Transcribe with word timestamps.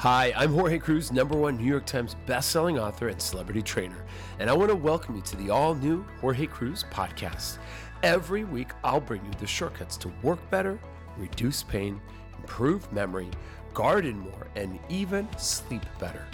Hi, 0.00 0.32
I'm 0.34 0.54
Jorge 0.54 0.78
Cruz, 0.78 1.12
number 1.12 1.36
one 1.36 1.58
New 1.58 1.66
York 1.66 1.84
Times 1.84 2.16
bestselling 2.26 2.80
author 2.80 3.08
and 3.08 3.20
celebrity 3.20 3.60
trainer, 3.60 4.02
and 4.38 4.48
I 4.48 4.54
want 4.54 4.70
to 4.70 4.74
welcome 4.74 5.14
you 5.14 5.20
to 5.20 5.36
the 5.36 5.50
all 5.50 5.74
new 5.74 6.06
Jorge 6.22 6.46
Cruz 6.46 6.86
podcast. 6.90 7.58
Every 8.02 8.44
week, 8.44 8.70
I'll 8.82 9.02
bring 9.02 9.22
you 9.26 9.30
the 9.38 9.46
shortcuts 9.46 9.98
to 9.98 10.10
work 10.22 10.38
better, 10.48 10.80
reduce 11.18 11.62
pain, 11.62 12.00
improve 12.38 12.90
memory, 12.90 13.28
garden 13.74 14.20
more, 14.20 14.48
and 14.56 14.78
even 14.88 15.28
sleep 15.36 15.84
better. 15.98 16.26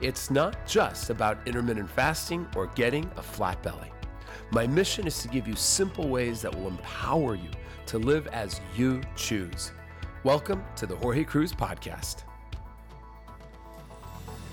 It's 0.00 0.30
not 0.30 0.66
just 0.66 1.10
about 1.10 1.46
intermittent 1.46 1.90
fasting 1.90 2.48
or 2.56 2.68
getting 2.68 3.04
a 3.18 3.22
flat 3.22 3.62
belly. 3.62 3.92
My 4.50 4.66
mission 4.66 5.06
is 5.06 5.20
to 5.20 5.28
give 5.28 5.46
you 5.46 5.56
simple 5.56 6.08
ways 6.08 6.40
that 6.40 6.54
will 6.54 6.68
empower 6.68 7.34
you 7.34 7.50
to 7.84 7.98
live 7.98 8.28
as 8.28 8.62
you 8.74 9.02
choose. 9.14 9.72
Welcome 10.24 10.64
to 10.76 10.86
the 10.86 10.96
Jorge 10.96 11.24
Cruz 11.24 11.52
Podcast. 11.52 12.22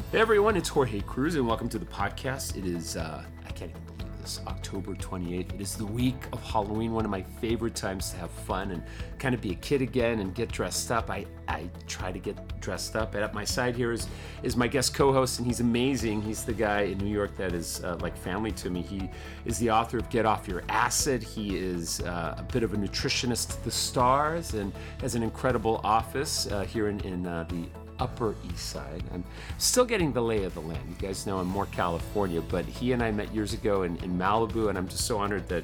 Hey 0.09 0.21
everyone, 0.21 0.55
it's 0.55 0.69
Jorge 0.69 1.01
Cruz, 1.01 1.35
and 1.35 1.45
welcome 1.45 1.67
to 1.67 1.77
the 1.77 1.85
podcast. 1.85 2.55
It 2.55 2.65
is, 2.65 2.95
uh, 2.95 3.25
I 3.45 3.51
can't 3.51 3.71
even 3.71 3.97
believe 3.97 4.21
this, 4.21 4.39
October 4.47 4.95
28th. 4.95 5.55
It 5.55 5.59
is 5.59 5.75
the 5.75 5.85
week 5.85 6.15
of 6.31 6.41
Halloween, 6.41 6.93
one 6.93 7.03
of 7.03 7.11
my 7.11 7.21
favorite 7.21 7.75
times 7.75 8.11
to 8.11 8.17
have 8.19 8.31
fun 8.31 8.71
and 8.71 8.81
kind 9.19 9.35
of 9.35 9.41
be 9.41 9.51
a 9.51 9.55
kid 9.55 9.81
again 9.81 10.21
and 10.21 10.33
get 10.33 10.49
dressed 10.49 10.93
up. 10.93 11.09
I, 11.09 11.25
I 11.49 11.69
try 11.87 12.13
to 12.13 12.19
get 12.19 12.37
dressed 12.61 12.95
up. 12.95 13.15
And 13.15 13.23
at 13.23 13.33
my 13.33 13.43
side 13.43 13.75
here 13.75 13.91
is, 13.91 14.07
is 14.43 14.55
my 14.55 14.69
guest 14.69 14.93
co 14.93 15.11
host, 15.11 15.39
and 15.39 15.45
he's 15.45 15.59
amazing. 15.59 16.21
He's 16.21 16.45
the 16.45 16.53
guy 16.53 16.83
in 16.83 16.99
New 16.99 17.13
York 17.13 17.35
that 17.35 17.51
is 17.51 17.83
uh, 17.83 17.97
like 17.99 18.15
family 18.15 18.53
to 18.53 18.69
me. 18.69 18.83
He 18.83 19.09
is 19.43 19.59
the 19.59 19.71
author 19.71 19.97
of 19.97 20.09
Get 20.09 20.25
Off 20.25 20.47
Your 20.47 20.63
Acid. 20.69 21.21
He 21.21 21.57
is 21.57 21.99
uh, 21.99 22.35
a 22.37 22.43
bit 22.43 22.63
of 22.63 22.73
a 22.73 22.77
nutritionist 22.77 23.57
to 23.57 23.63
the 23.65 23.71
stars 23.71 24.53
and 24.53 24.71
has 25.01 25.15
an 25.15 25.23
incredible 25.23 25.81
office 25.83 26.47
uh, 26.47 26.61
here 26.61 26.87
in, 26.87 27.01
in 27.01 27.27
uh, 27.27 27.45
the 27.49 27.65
Upper 27.99 28.35
East 28.51 28.69
Side. 28.69 29.03
I'm 29.13 29.23
still 29.57 29.85
getting 29.85 30.13
the 30.13 30.21
lay 30.21 30.43
of 30.43 30.53
the 30.53 30.61
land. 30.61 30.81
You 30.89 31.07
guys 31.07 31.25
know 31.25 31.39
I'm 31.39 31.47
more 31.47 31.65
California, 31.67 32.41
but 32.41 32.65
he 32.65 32.91
and 32.91 33.01
I 33.03 33.11
met 33.11 33.33
years 33.33 33.53
ago 33.53 33.83
in, 33.83 33.97
in 33.97 34.17
Malibu, 34.17 34.69
and 34.69 34.77
I'm 34.77 34.87
just 34.87 35.05
so 35.05 35.17
honored 35.17 35.47
that 35.49 35.63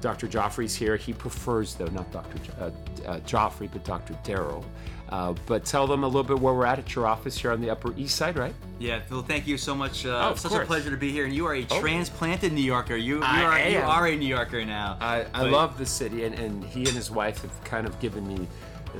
Dr. 0.00 0.26
Gioffre's 0.26 0.74
here. 0.74 0.96
He 0.96 1.12
prefers, 1.12 1.74
though, 1.74 1.86
not 1.86 2.10
Dr. 2.12 2.38
Jo- 2.38 2.52
uh, 2.60 3.08
uh, 3.08 3.20
Joffrey, 3.20 3.70
but 3.72 3.84
Dr. 3.84 4.14
Daryl. 4.24 4.64
Uh, 5.10 5.34
but 5.46 5.64
tell 5.64 5.86
them 5.86 6.02
a 6.02 6.06
little 6.06 6.24
bit 6.24 6.38
where 6.38 6.54
we're 6.54 6.64
at 6.66 6.78
at 6.78 6.94
your 6.94 7.06
office 7.06 7.38
here 7.38 7.52
on 7.52 7.60
the 7.60 7.70
Upper 7.70 7.94
East 7.96 8.16
Side, 8.16 8.36
right? 8.36 8.54
Yeah, 8.78 9.00
Phil, 9.00 9.22
thank 9.22 9.46
you 9.46 9.56
so 9.58 9.74
much. 9.74 10.04
Uh, 10.06 10.08
Oh, 10.08 10.30
of 10.30 10.38
such 10.40 10.50
course. 10.50 10.64
a 10.64 10.66
pleasure 10.66 10.90
to 10.90 10.96
be 10.96 11.10
here. 11.12 11.24
And 11.26 11.32
you 11.34 11.46
are 11.46 11.54
a 11.54 11.66
Oh. 11.70 11.80
transplanted 11.80 12.52
New 12.52 12.62
Yorker. 12.62 12.96
You, 12.96 13.18
you, 13.18 13.22
are, 13.22 13.68
you 13.68 13.78
are 13.78 14.06
a 14.08 14.16
New 14.16 14.26
Yorker 14.26 14.64
now. 14.64 14.96
I, 15.00 15.26
I 15.34 15.42
love 15.44 15.78
the 15.78 15.86
city, 15.86 16.24
and, 16.24 16.34
and 16.34 16.64
he 16.64 16.80
and 16.80 16.88
his 16.88 17.10
wife 17.10 17.42
have 17.42 17.64
kind 17.64 17.86
of 17.86 17.98
given 18.00 18.26
me 18.26 18.48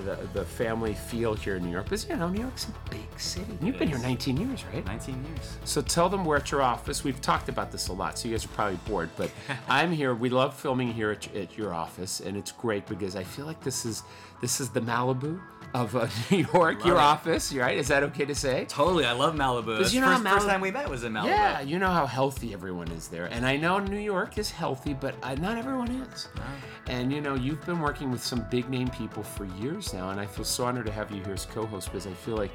the, 0.02 0.18
the 0.32 0.44
family 0.44 0.94
feel 0.94 1.34
here 1.34 1.56
in 1.56 1.64
New 1.64 1.70
York. 1.70 1.84
Because, 1.84 2.08
you 2.08 2.16
know, 2.16 2.28
New 2.28 2.42
York's 2.42 2.68
a 2.68 2.90
big 2.90 3.06
city. 3.18 3.56
You've 3.60 3.76
It 3.76 3.78
been 3.78 3.88
here 3.88 3.98
19 3.98 4.36
years, 4.36 4.64
right? 4.72 4.84
19 4.84 5.24
years. 5.24 5.58
So 5.64 5.80
tell 5.80 6.08
them 6.08 6.24
we're 6.24 6.36
at 6.36 6.50
your 6.50 6.62
office. 6.62 7.04
We've 7.04 7.20
talked 7.20 7.48
about 7.48 7.72
this 7.72 7.88
a 7.88 7.92
lot, 7.92 8.18
so 8.18 8.28
you 8.28 8.34
guys 8.34 8.44
are 8.44 8.48
probably 8.48 8.78
bored. 8.86 9.10
But 9.16 9.30
I'm 9.68 9.92
here. 9.92 10.14
We 10.14 10.28
love 10.28 10.54
filming 10.54 10.92
here 10.92 11.10
at, 11.12 11.34
at 11.34 11.56
your 11.56 11.72
office, 11.74 12.20
and 12.20 12.36
it's 12.36 12.52
great 12.52 12.86
because 12.86 13.16
I 13.16 13.24
feel 13.24 13.46
like 13.46 13.62
this 13.62 13.84
is 13.84 14.02
this 14.40 14.60
is 14.60 14.68
the 14.68 14.80
Malibu 14.80 15.40
of 15.74 15.94
uh, 15.96 16.06
New 16.30 16.46
York. 16.54 16.84
Your 16.84 16.96
it. 16.96 17.00
office, 17.00 17.52
right? 17.52 17.76
Is 17.76 17.88
that 17.88 18.02
okay 18.04 18.24
to 18.24 18.34
say? 18.34 18.64
Totally, 18.68 19.04
I 19.04 19.12
love 19.12 19.34
Malibu. 19.34 19.78
That's 19.78 19.92
you 19.92 20.00
know 20.00 20.06
first, 20.06 20.24
how 20.24 20.34
first 20.34 20.48
time 20.48 20.60
we 20.60 20.70
met 20.70 20.88
was 20.88 21.04
in 21.04 21.12
Malibu. 21.12 21.26
Yeah, 21.26 21.60
you 21.60 21.78
know 21.78 21.90
how 21.90 22.06
healthy 22.06 22.54
everyone 22.54 22.90
is 22.92 23.08
there, 23.08 23.26
and 23.26 23.44
I 23.44 23.56
know 23.56 23.78
New 23.78 23.98
York 23.98 24.38
is 24.38 24.50
healthy, 24.50 24.94
but 24.94 25.14
uh, 25.22 25.34
not 25.34 25.58
everyone 25.58 25.90
is. 25.90 26.28
And 26.86 27.12
you 27.12 27.20
know, 27.20 27.34
you've 27.34 27.64
been 27.66 27.80
working 27.80 28.10
with 28.10 28.22
some 28.22 28.46
big 28.50 28.70
name 28.70 28.88
people 28.88 29.22
for 29.22 29.44
years 29.44 29.92
now, 29.92 30.10
and 30.10 30.20
I 30.20 30.26
feel 30.26 30.44
so 30.44 30.64
honored 30.64 30.86
to 30.86 30.92
have 30.92 31.10
you 31.10 31.22
here 31.22 31.34
as 31.34 31.44
co-host 31.44 31.90
because 31.90 32.06
I 32.06 32.12
feel 32.12 32.36
like 32.36 32.52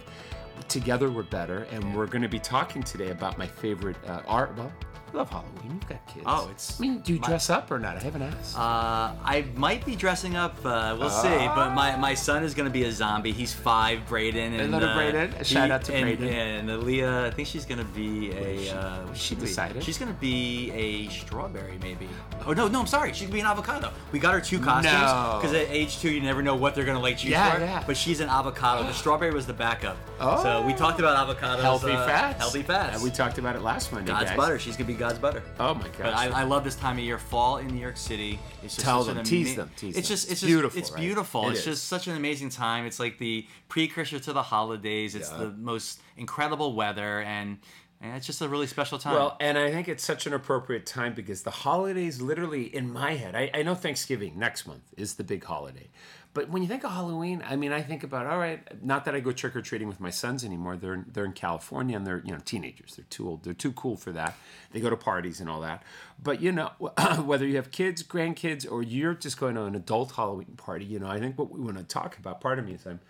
together 0.67 1.09
we're 1.09 1.23
better. 1.23 1.67
And 1.71 1.95
we're 1.95 2.07
going 2.07 2.21
to 2.21 2.29
be 2.29 2.39
talking 2.39 2.83
today 2.83 3.09
about 3.09 3.37
my 3.37 3.47
favorite 3.47 3.97
uh, 4.07 4.21
art. 4.27 4.55
Well, 4.57 4.71
I 4.88 4.88
love 5.13 5.29
Halloween. 5.29 5.53
You've 5.73 5.87
got 5.87 6.05
kids. 6.07 6.23
Oh, 6.25 6.49
it's 6.51 6.79
I 6.79 6.81
mean, 6.81 6.99
do 6.99 7.13
you 7.13 7.19
my- 7.19 7.27
dress 7.27 7.49
up 7.49 7.69
or 7.71 7.79
not? 7.79 7.95
I 7.97 7.99
haven't 7.99 8.21
asked. 8.21 8.57
Uh, 8.57 9.13
I 9.23 9.45
might 9.55 9.85
be 9.85 9.95
dressing 9.95 10.35
up. 10.35 10.55
Uh, 10.63 10.95
we'll 10.99 11.09
see. 11.09 11.27
But 11.27 11.73
my, 11.73 11.95
my 11.97 12.13
son 12.13 12.43
is 12.43 12.53
gonna 12.53 12.69
be 12.69 12.83
a 12.83 12.91
zombie. 12.91 13.31
He's 13.31 13.53
five, 13.53 14.07
Braden. 14.07 14.53
And 14.53 14.71
little 14.71 14.89
uh, 14.89 14.95
Braden. 14.95 15.33
A 15.39 15.43
shout 15.43 15.71
out 15.71 15.83
to 15.85 15.93
and, 15.93 16.03
Braden. 16.17 16.27
And 16.27 16.69
Aaliyah, 16.69 17.25
I 17.25 17.31
think 17.31 17.47
she's 17.47 17.65
gonna 17.65 17.83
be 17.83 18.31
a. 18.31 18.75
Uh, 18.75 19.05
what 19.07 19.17
she 19.17 19.35
be? 19.35 19.41
decided? 19.41 19.83
She's 19.83 19.97
gonna 19.97 20.13
be 20.13 20.71
a 20.71 21.09
strawberry, 21.09 21.77
maybe. 21.81 22.07
Oh 22.45 22.53
no, 22.53 22.67
no, 22.67 22.79
I'm 22.81 22.87
sorry. 22.87 23.13
She's 23.13 23.23
gonna 23.23 23.33
be 23.33 23.39
an 23.41 23.45
avocado. 23.47 23.91
We 24.11 24.19
got 24.19 24.33
her 24.33 24.41
two 24.41 24.59
costumes 24.59 24.93
No. 24.93 25.39
because 25.41 25.55
at 25.55 25.69
age 25.69 25.99
two, 25.99 26.09
you 26.11 26.21
never 26.21 26.41
know 26.41 26.55
what 26.55 26.75
they're 26.75 26.85
gonna 26.85 26.99
like 26.99 27.17
choose 27.17 27.31
Yeah, 27.31 27.51
for. 27.53 27.59
yeah. 27.61 27.83
But 27.85 27.97
she's 27.97 28.19
an 28.19 28.29
avocado. 28.29 28.83
The 28.83 28.93
strawberry 28.93 29.31
was 29.31 29.45
the 29.45 29.53
backup. 29.53 29.97
Oh. 30.19 30.41
So 30.43 30.65
we 30.65 30.73
talked 30.73 30.99
about 30.99 31.15
avocados. 31.27 31.61
healthy 31.61 31.91
uh, 31.91 32.05
fats. 32.05 32.39
Healthy 32.39 32.63
fats. 32.63 32.95
And 32.95 33.03
we 33.03 33.09
talked 33.09 33.37
about 33.37 33.55
it 33.55 33.61
last 33.61 33.91
Monday. 33.91 34.11
God's 34.11 34.29
guys. 34.29 34.37
butter. 34.37 34.59
She's 34.59 34.75
gonna 34.77 34.87
be 34.87 34.93
God's 34.99 35.17
butter. 35.17 35.41
Oh 35.59 35.73
my 35.73 35.83
gosh. 35.87 35.97
But 35.99 36.13
I, 36.13 36.27
I 36.41 36.43
love 36.43 36.63
this 36.63 36.75
time 36.75 36.97
of 36.97 37.03
year. 37.03 37.17
Fall 37.17 37.57
in 37.57 37.67
New 37.67 37.79
York 37.81 37.97
City. 37.97 38.37
It's 38.63 38.75
just 38.75 38.85
Tell 38.85 38.99
such 39.03 39.07
them, 39.09 39.17
an 39.19 39.23
tease 39.25 39.55
them, 39.55 39.71
tease 39.77 39.97
it's 39.97 40.07
them. 40.07 40.13
just, 40.15 40.23
It's 40.25 40.31
it's, 40.33 40.41
just, 40.41 40.45
beautiful, 40.47 40.79
It's 40.79 40.91
right? 40.91 40.99
beautiful. 40.99 41.47
It 41.47 41.51
it's 41.51 41.59
is. 41.59 41.65
just 41.65 41.85
such 41.87 42.07
an 42.07 42.15
amazing 42.17 42.49
time. 42.49 42.85
It's 42.85 42.99
like 42.99 43.17
the 43.17 43.47
precursor 43.69 44.19
to 44.19 44.33
the 44.33 44.43
holidays. 44.43 45.15
It's 45.15 45.31
Yeah. 45.31 45.37
the 45.37 45.49
most 45.51 46.01
incredible 46.17 46.73
weather, 46.75 47.21
and, 47.21 47.57
and 48.01 48.15
it's 48.15 48.25
just 48.27 48.41
a 48.41 48.47
really 48.49 48.67
special 48.67 48.97
time. 48.99 49.13
Well, 49.15 49.37
and 49.39 49.57
I 49.57 49.71
think 49.71 49.87
it's 49.87 50.03
such 50.03 50.27
an 50.27 50.33
appropriate 50.33 50.85
time 50.85 51.13
because 51.13 51.43
the 51.43 51.51
holidays, 51.51 52.21
literally 52.21 52.63
in 52.75 52.91
my 52.91 53.13
head, 53.15 53.35
I, 53.35 53.49
I 53.53 53.63
know 53.63 53.75
Thanksgiving 53.75 54.37
next 54.37 54.67
month 54.67 54.83
is 54.97 55.15
the 55.15 55.23
big 55.23 55.43
holiday. 55.45 55.89
But 56.39 56.47
when 56.47 56.61
you 56.61 56.69
think 56.69 56.85
of 56.85 56.91
Halloween, 56.91 57.43
I 57.45 57.57
mean, 57.57 57.73
I 57.73 57.81
think 57.81 58.01
about 58.01 58.25
all 58.25 58.37
right. 58.37 58.61
Not 58.81 59.03
that 59.03 59.13
I 59.13 59.19
go 59.19 59.33
trick 59.33 59.57
or 59.57 59.61
treating 59.61 59.89
with 59.89 59.99
my 59.99 60.09
sons 60.09 60.45
anymore. 60.45 60.77
They're 60.77 61.03
they're 61.05 61.25
in 61.25 61.33
California 61.33 61.97
and 61.97 62.07
they're 62.07 62.21
you 62.23 62.31
know 62.31 62.39
teenagers. 62.45 62.95
They're 62.95 63.03
too 63.09 63.27
old. 63.27 63.43
They're 63.43 63.53
too 63.53 63.73
cool 63.73 63.97
for 63.97 64.13
that. 64.13 64.37
They 64.71 64.79
go 64.79 64.89
to 64.89 64.95
parties 64.95 65.41
and 65.41 65.49
all 65.49 65.59
that. 65.59 65.83
But 66.23 66.41
you 66.41 66.53
know, 66.53 66.71
whether 67.25 67.45
you 67.45 67.57
have 67.57 67.71
kids, 67.71 68.03
grandkids, 68.03 68.65
or 68.71 68.81
you're 68.81 69.15
just 69.15 69.37
going 69.37 69.55
to 69.55 69.63
an 69.63 69.75
adult 69.75 70.13
Halloween 70.13 70.53
party, 70.55 70.85
you 70.85 70.97
know, 70.97 71.07
I 71.07 71.19
think 71.19 71.37
what 71.37 71.51
we 71.51 71.59
want 71.59 71.77
to 71.77 71.83
talk 71.83 72.17
about. 72.17 72.39
Part 72.39 72.57
of 72.57 72.65
me 72.65 72.75
is 72.75 72.87
I'm 72.87 73.01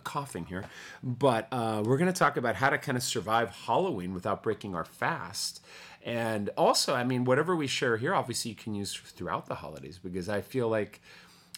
coughing 0.02 0.46
here, 0.46 0.64
but 1.04 1.46
uh, 1.52 1.84
we're 1.86 1.98
going 1.98 2.12
to 2.12 2.18
talk 2.18 2.36
about 2.36 2.56
how 2.56 2.70
to 2.70 2.78
kind 2.78 2.98
of 2.98 3.04
survive 3.04 3.50
Halloween 3.50 4.12
without 4.12 4.42
breaking 4.42 4.74
our 4.74 4.84
fast. 4.84 5.64
And 6.02 6.50
also, 6.56 6.96
I 6.96 7.04
mean, 7.04 7.24
whatever 7.24 7.54
we 7.54 7.68
share 7.68 7.96
here, 7.96 8.12
obviously 8.12 8.50
you 8.50 8.56
can 8.56 8.74
use 8.74 8.92
throughout 8.96 9.46
the 9.46 9.54
holidays 9.54 10.00
because 10.02 10.28
I 10.28 10.40
feel 10.40 10.68
like 10.68 11.00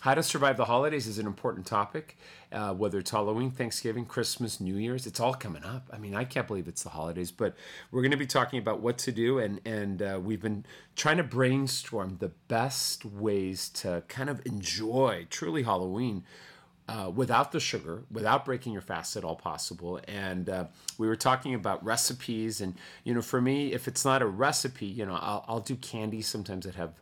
how 0.02 0.14
to 0.14 0.22
survive 0.22 0.56
the 0.56 0.64
holidays 0.64 1.06
is 1.06 1.20
an 1.20 1.26
important 1.26 1.64
topic. 1.64 2.16
Uh, 2.50 2.74
whether 2.74 2.98
it's 2.98 3.12
Halloween, 3.12 3.52
Thanksgiving, 3.52 4.04
Christmas, 4.04 4.60
New 4.60 4.74
Year's, 4.74 5.06
it's 5.06 5.20
all 5.20 5.32
coming 5.32 5.62
up. 5.62 5.88
I 5.92 5.98
mean, 5.98 6.12
I 6.12 6.24
can't 6.24 6.48
believe 6.48 6.66
it's 6.66 6.82
the 6.82 6.88
holidays, 6.88 7.30
but 7.30 7.54
we're 7.92 8.02
going 8.02 8.10
to 8.10 8.16
be 8.16 8.26
talking 8.26 8.58
about 8.58 8.80
what 8.80 8.98
to 8.98 9.12
do, 9.12 9.38
and 9.38 9.60
and 9.64 10.02
uh, 10.02 10.20
we've 10.20 10.42
been 10.42 10.66
trying 10.96 11.18
to 11.18 11.22
brainstorm 11.22 12.16
the 12.18 12.32
best 12.48 13.04
ways 13.04 13.68
to 13.68 14.02
kind 14.08 14.28
of 14.28 14.44
enjoy 14.44 15.28
truly 15.30 15.62
Halloween 15.62 16.24
uh, 16.88 17.08
without 17.14 17.52
the 17.52 17.60
sugar, 17.60 18.02
without 18.10 18.44
breaking 18.44 18.72
your 18.72 18.82
fast 18.82 19.16
at 19.16 19.22
all 19.22 19.36
possible. 19.36 20.00
And 20.08 20.50
uh, 20.50 20.64
we 20.98 21.06
were 21.06 21.14
talking 21.14 21.54
about 21.54 21.82
recipes, 21.84 22.60
and 22.60 22.74
you 23.04 23.14
know, 23.14 23.22
for 23.22 23.40
me, 23.40 23.72
if 23.72 23.86
it's 23.86 24.04
not 24.04 24.20
a 24.20 24.26
recipe, 24.26 24.86
you 24.86 25.06
know, 25.06 25.14
I'll, 25.14 25.44
I'll 25.46 25.60
do 25.60 25.76
candies 25.76 26.26
sometimes 26.26 26.66
that 26.66 26.74
have. 26.74 27.00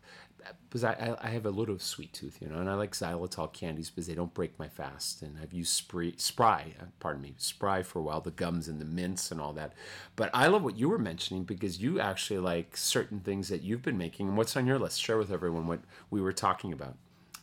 Because 0.69 0.85
I, 0.85 1.17
I- 1.21 1.29
have 1.31 1.47
a 1.47 1.51
little 1.51 1.79
sweet 1.79 2.13
tooth, 2.13 2.39
you 2.41 2.49
know, 2.49 2.59
and 2.59 2.69
I 2.69 2.75
like 2.75 2.93
xylitol 2.93 3.53
candies 3.53 3.91
because 3.91 4.07
they 4.07 4.15
don't 4.15 4.35
break 4.35 4.59
my 4.59 4.69
fast. 4.69 5.23
And 5.23 5.37
I've 5.41 5.53
used 5.53 5.73
spree, 5.73 6.15
spry, 6.17 6.75
uh, 6.81 6.85
pardon 7.01 7.23
me, 7.23 7.35
spry 7.39 7.83
for 7.83 7.99
a 7.99 8.03
while, 8.03 8.21
the 8.21 8.31
gums 8.31 8.69
and 8.69 8.81
the 8.81 8.85
mints 8.85 9.31
and 9.31 9.41
all 9.41 9.53
that. 9.55 9.73
But 10.17 10.31
I 10.35 10.47
love 10.49 10.63
what 10.63 10.79
you 10.79 10.89
were 10.89 10.99
mentioning 10.99 11.45
because 11.45 11.81
you 11.81 12.01
actually 12.01 12.41
like 12.41 12.77
certain 12.77 13.21
things 13.21 13.49
that 13.49 13.63
you've 13.63 13.83
been 13.83 13.99
making. 13.99 14.29
And 14.29 14.37
what's 14.37 14.57
on 14.57 14.67
your 14.67 14.79
list? 14.79 15.01
Share 15.01 15.19
with 15.19 15.31
everyone 15.33 15.67
what 15.67 15.81
we 16.11 16.21
were 16.21 16.33
talking 16.33 16.73
about. 16.73 16.97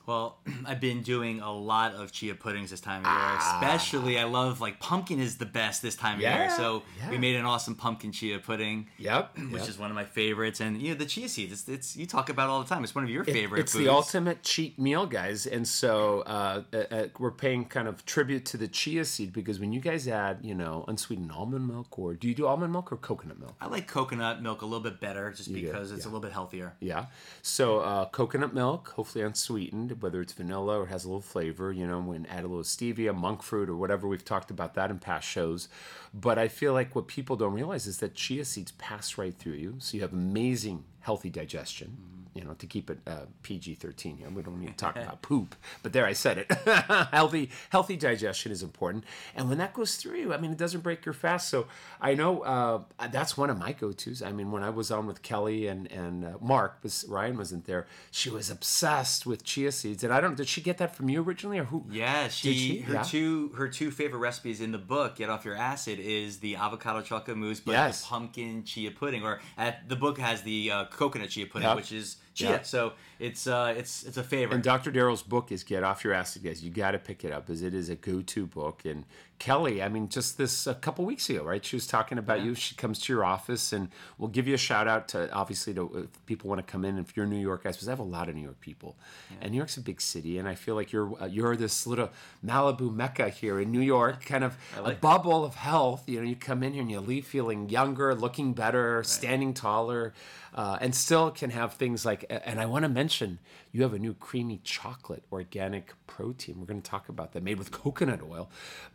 Well, 0.07 0.37
I've 0.65 0.79
been 0.79 1.01
doing 1.01 1.41
a 1.41 1.51
lot 1.51 1.93
of 1.93 2.11
chia 2.13 2.33
puddings 2.33 2.71
this 2.71 2.79
time 2.79 3.01
of 3.01 3.07
year. 3.07 3.13
Ah. 3.13 3.59
Especially, 3.61 4.17
I 4.17 4.23
love 4.23 4.61
like 4.61 4.79
pumpkin 4.79 5.19
is 5.19 5.37
the 5.37 5.45
best 5.45 5.81
this 5.81 5.95
time 5.95 6.15
of 6.15 6.21
Yeah, 6.21 6.47
year. 6.47 6.49
So 6.55 6.83
yeah. 6.97 7.11
we 7.11 7.17
made 7.17 7.35
an 7.35 7.45
awesome 7.45 7.75
pumpkin 7.75 8.13
chia 8.13 8.39
pudding. 8.39 8.87
Yep. 8.97 9.37
Which 9.51 9.67
is 9.67 9.77
one 9.77 9.91
of 9.91 9.95
my 9.95 10.05
favorites, 10.05 10.61
and 10.61 10.81
you 10.81 10.89
know 10.89 10.95
the 10.95 11.05
chia 11.05 11.27
seeds. 11.27 11.51
It's, 11.51 11.67
it's 11.67 11.97
you 11.97 12.05
talk 12.05 12.29
about 12.29 12.47
it 12.47 12.51
all 12.51 12.63
the 12.63 12.69
time. 12.69 12.83
It's 12.83 12.95
one 12.95 13.03
of 13.03 13.09
your 13.09 13.25
favorite. 13.25 13.59
It's 13.59 13.73
foods. 13.73 13.83
the 13.83 13.91
ultimate 13.91 14.43
cheat 14.43 14.79
meal, 14.79 15.05
guys. 15.05 15.45
And 15.45 15.67
so 15.67 16.21
uh, 16.21 16.63
uh, 16.73 16.77
uh, 16.77 17.07
we're 17.19 17.31
paying 17.31 17.65
kind 17.65 17.89
of 17.89 18.05
tribute 18.05 18.45
to 18.45 18.57
the 18.57 18.69
chia 18.69 19.03
seed 19.03 19.33
because 19.33 19.59
when 19.59 19.73
you 19.73 19.81
guys 19.81 20.07
add, 20.07 20.39
you 20.41 20.55
know, 20.55 20.85
unsweetened 20.87 21.33
almond 21.33 21.67
milk, 21.67 21.99
or 21.99 22.13
do 22.13 22.29
you 22.29 22.33
do 22.33 22.47
almond 22.47 22.71
milk 22.71 22.93
or 22.93 22.97
coconut 22.97 23.39
milk? 23.39 23.55
I 23.59 23.67
like 23.67 23.87
coconut 23.87 24.41
milk 24.41 24.61
a 24.61 24.65
little 24.65 24.79
bit 24.79 25.01
better, 25.01 25.31
just 25.31 25.49
do, 25.49 25.55
because 25.55 25.91
it's 25.91 26.05
yeah. 26.05 26.05
a 26.05 26.09
little 26.11 26.21
bit 26.21 26.31
healthier. 26.31 26.75
Yeah. 26.79 27.07
So 27.41 27.79
uh, 27.79 28.05
coconut 28.05 28.53
milk, 28.53 28.93
hopefully 28.95 29.25
unsweetened, 29.25 29.96
whether 29.99 30.21
it's 30.21 30.33
vanilla 30.33 30.79
or 30.79 30.85
has 30.87 31.05
a 31.05 31.07
little 31.07 31.21
flavor, 31.21 31.71
you 31.71 31.85
know, 31.87 31.99
when 31.99 32.25
add 32.27 32.43
a 32.43 32.47
little 32.47 32.63
stevia, 32.63 33.15
monk 33.15 33.43
fruit, 33.43 33.69
or 33.69 33.75
whatever. 33.75 34.07
We've 34.07 34.23
talked 34.25 34.51
about 34.51 34.73
that 34.75 34.91
in 34.91 34.99
past 34.99 35.27
shows. 35.27 35.69
But 36.13 36.37
I 36.37 36.47
feel 36.47 36.73
like 36.73 36.95
what 36.95 37.07
people 37.07 37.35
don't 37.35 37.53
realize 37.53 37.87
is 37.87 37.97
that 37.99 38.15
chia 38.15 38.45
seeds 38.45 38.71
pass 38.73 39.17
right 39.17 39.35
through 39.35 39.53
you. 39.53 39.75
So 39.79 39.95
you 39.95 40.01
have 40.01 40.13
amazing 40.13 40.83
healthy 41.01 41.29
digestion. 41.29 42.16
You 42.37 42.43
know, 42.43 42.53
to 42.53 42.65
keep 42.67 42.89
it 42.89 42.99
uh, 43.07 43.25
PG 43.43 43.75
thirteen. 43.75 44.17
here. 44.17 44.29
we 44.29 44.41
don't 44.41 44.59
need 44.59 44.67
to 44.69 44.73
talk 44.75 44.95
about 45.03 45.21
poop, 45.21 45.55
but 45.83 45.93
there 45.93 46.05
I 46.05 46.13
said 46.13 46.37
it. 46.37 46.51
healthy 47.11 47.49
healthy 47.69 47.95
digestion 47.97 48.51
is 48.51 48.63
important, 48.63 49.03
and 49.35 49.49
when 49.49 49.57
that 49.57 49.73
goes 49.73 49.95
through 49.95 50.17
you, 50.17 50.33
I 50.33 50.37
mean, 50.37 50.51
it 50.51 50.57
doesn't 50.57 50.81
break 50.81 51.05
your 51.05 51.13
fast. 51.13 51.49
So 51.49 51.67
I 52.01 52.13
know 52.13 52.41
uh, 52.41 52.81
that's 53.11 53.37
one 53.37 53.49
of 53.49 53.57
my 53.57 53.71
go 53.73 53.91
tos. 53.91 54.21
I 54.21 54.31
mean, 54.31 54.51
when 54.51 54.63
I 54.63 54.69
was 54.69 54.91
on 54.91 55.07
with 55.07 55.21
Kelly 55.21 55.67
and 55.67 55.91
and 55.91 56.25
uh, 56.25 56.31
Mark, 56.41 56.77
was 56.83 57.05
Ryan 57.07 57.37
wasn't 57.37 57.65
there. 57.65 57.87
She 58.11 58.29
was 58.29 58.49
obsessed 58.49 59.25
with 59.25 59.43
chia 59.43 59.71
seeds, 59.71 60.03
and 60.03 60.13
I 60.13 60.21
don't. 60.21 60.35
Did 60.37 60.47
she 60.47 60.61
get 60.61 60.77
that 60.77 60.95
from 60.95 61.09
you 61.09 61.21
originally, 61.23 61.59
or 61.59 61.65
who? 61.65 61.85
Yeah, 61.89 62.27
she, 62.27 62.53
she? 62.53 62.77
her 62.79 62.93
Yeah. 62.95 63.03
two 63.03 63.49
her 63.57 63.67
two 63.67 63.91
favorite 63.91 64.19
recipes 64.19 64.61
in 64.61 64.71
the 64.71 64.77
book, 64.77 65.15
Get 65.17 65.29
Off 65.29 65.45
Your 65.45 65.55
Acid, 65.55 65.99
is 65.99 66.39
the 66.39 66.55
avocado 66.55 67.01
chocolate 67.01 67.37
mousse, 67.37 67.59
but 67.59 67.71
Yes. 67.71 68.01
the 68.01 68.07
pumpkin 68.07 68.63
chia 68.63 68.91
pudding, 68.91 69.23
or 69.23 69.39
at 69.57 69.87
the 69.89 69.95
book 69.95 70.17
has 70.19 70.41
the 70.43 70.71
uh, 70.71 70.85
coconut 70.85 71.29
chia 71.29 71.45
pudding, 71.45 71.67
Yep. 71.67 71.75
which 71.77 71.91
is 71.91 72.17
chia. 72.37 72.51
Yep. 72.51 72.65
So 72.65 72.93
it's 73.19 73.47
uh, 73.47 73.73
it's 73.75 74.03
it's 74.03 74.17
a 74.17 74.23
favorite. 74.23 74.55
And 74.55 74.63
Dr. 74.63 74.91
Daryl's 74.91 75.23
book 75.23 75.51
is 75.51 75.63
Get 75.63 75.83
Off 75.83 76.03
Your 76.03 76.13
Acid, 76.13 76.43
guys. 76.43 76.63
You 76.63 76.69
got 76.69 76.91
to 76.91 76.99
pick 76.99 77.25
it 77.25 77.31
up, 77.31 77.49
as 77.49 77.61
it 77.63 77.73
is 77.73 77.89
a 77.89 77.95
go-to 77.95 78.45
book. 78.45 78.83
And 78.85 79.05
Kelly, 79.39 79.81
I 79.81 79.89
mean, 79.89 80.07
just 80.07 80.37
this 80.37 80.67
a 80.67 80.75
couple 80.75 81.03
weeks 81.05 81.29
ago, 81.29 81.43
right? 81.43 81.63
She 81.63 81.75
was 81.75 81.87
talking 81.87 82.17
about 82.17 82.41
you. 82.41 82.53
She 82.55 82.75
comes 82.75 82.99
to 83.01 83.13
your 83.13 83.25
office, 83.25 83.73
and 83.73 83.89
we'll 84.17 84.29
give 84.29 84.47
you 84.47 84.53
a 84.53 84.57
shout 84.57 84.87
out 84.87 85.07
to 85.09 85.31
obviously 85.31 85.73
to 85.73 86.09
if 86.11 86.25
people 86.25 86.49
want 86.49 86.65
to 86.65 86.71
come 86.71 86.85
in. 86.85 86.97
If 86.99 87.17
you're 87.17 87.25
New 87.25 87.39
York 87.39 87.63
guys, 87.63 87.75
because 87.75 87.87
I 87.87 87.91
have 87.91 87.99
a 87.99 88.03
lot 88.03 88.29
of 88.29 88.35
New 88.35 88.43
York 88.43 88.61
people, 88.61 88.95
and 89.41 89.51
New 89.51 89.57
York's 89.57 89.77
a 89.77 89.81
big 89.81 89.99
city, 89.99 90.37
and 90.37 90.47
I 90.47 90.53
feel 90.55 90.75
like 90.75 90.91
you're 90.91 91.11
uh, 91.21 91.25
you're 91.25 91.55
this 91.55 91.87
little 91.87 92.09
Malibu 92.45 92.93
mecca 92.93 93.29
here 93.29 93.59
in 93.59 93.71
New 93.71 93.81
York, 93.81 94.25
kind 94.25 94.43
of 94.43 94.55
a 94.77 94.81
like 94.81 94.93
that. 94.95 95.01
bubble 95.01 95.43
of 95.43 95.55
health. 95.55 96.03
You 96.07 96.21
know, 96.21 96.27
you 96.27 96.35
come 96.35 96.61
in 96.61 96.73
here 96.73 96.81
and 96.83 96.91
you 96.91 96.99
leave 96.99 97.25
feeling 97.25 97.69
younger, 97.69 98.13
looking 98.13 98.53
better, 98.53 99.03
standing 99.03 99.53
taller, 99.53 100.13
uh, 100.57 100.77
and 100.81 100.93
still 100.93 101.31
can 101.31 101.51
have 101.51 101.73
things 101.75 102.05
like. 102.05 102.25
And 102.29 102.59
I 102.59 102.65
want 102.65 102.83
to 102.83 102.89
mention 102.89 103.39
you 103.71 103.83
have 103.83 103.93
a 103.93 103.99
new 103.99 104.13
creamy 104.13 104.59
chocolate 104.63 105.23
organic 105.31 105.93
protein. 106.07 106.59
We're 106.59 106.65
going 106.65 106.81
to 106.81 106.89
talk 106.89 107.07
about 107.09 107.31
that, 107.33 107.43
made 107.43 107.59
with 107.59 107.71
coconut 107.83 108.21
oil. 108.27 108.49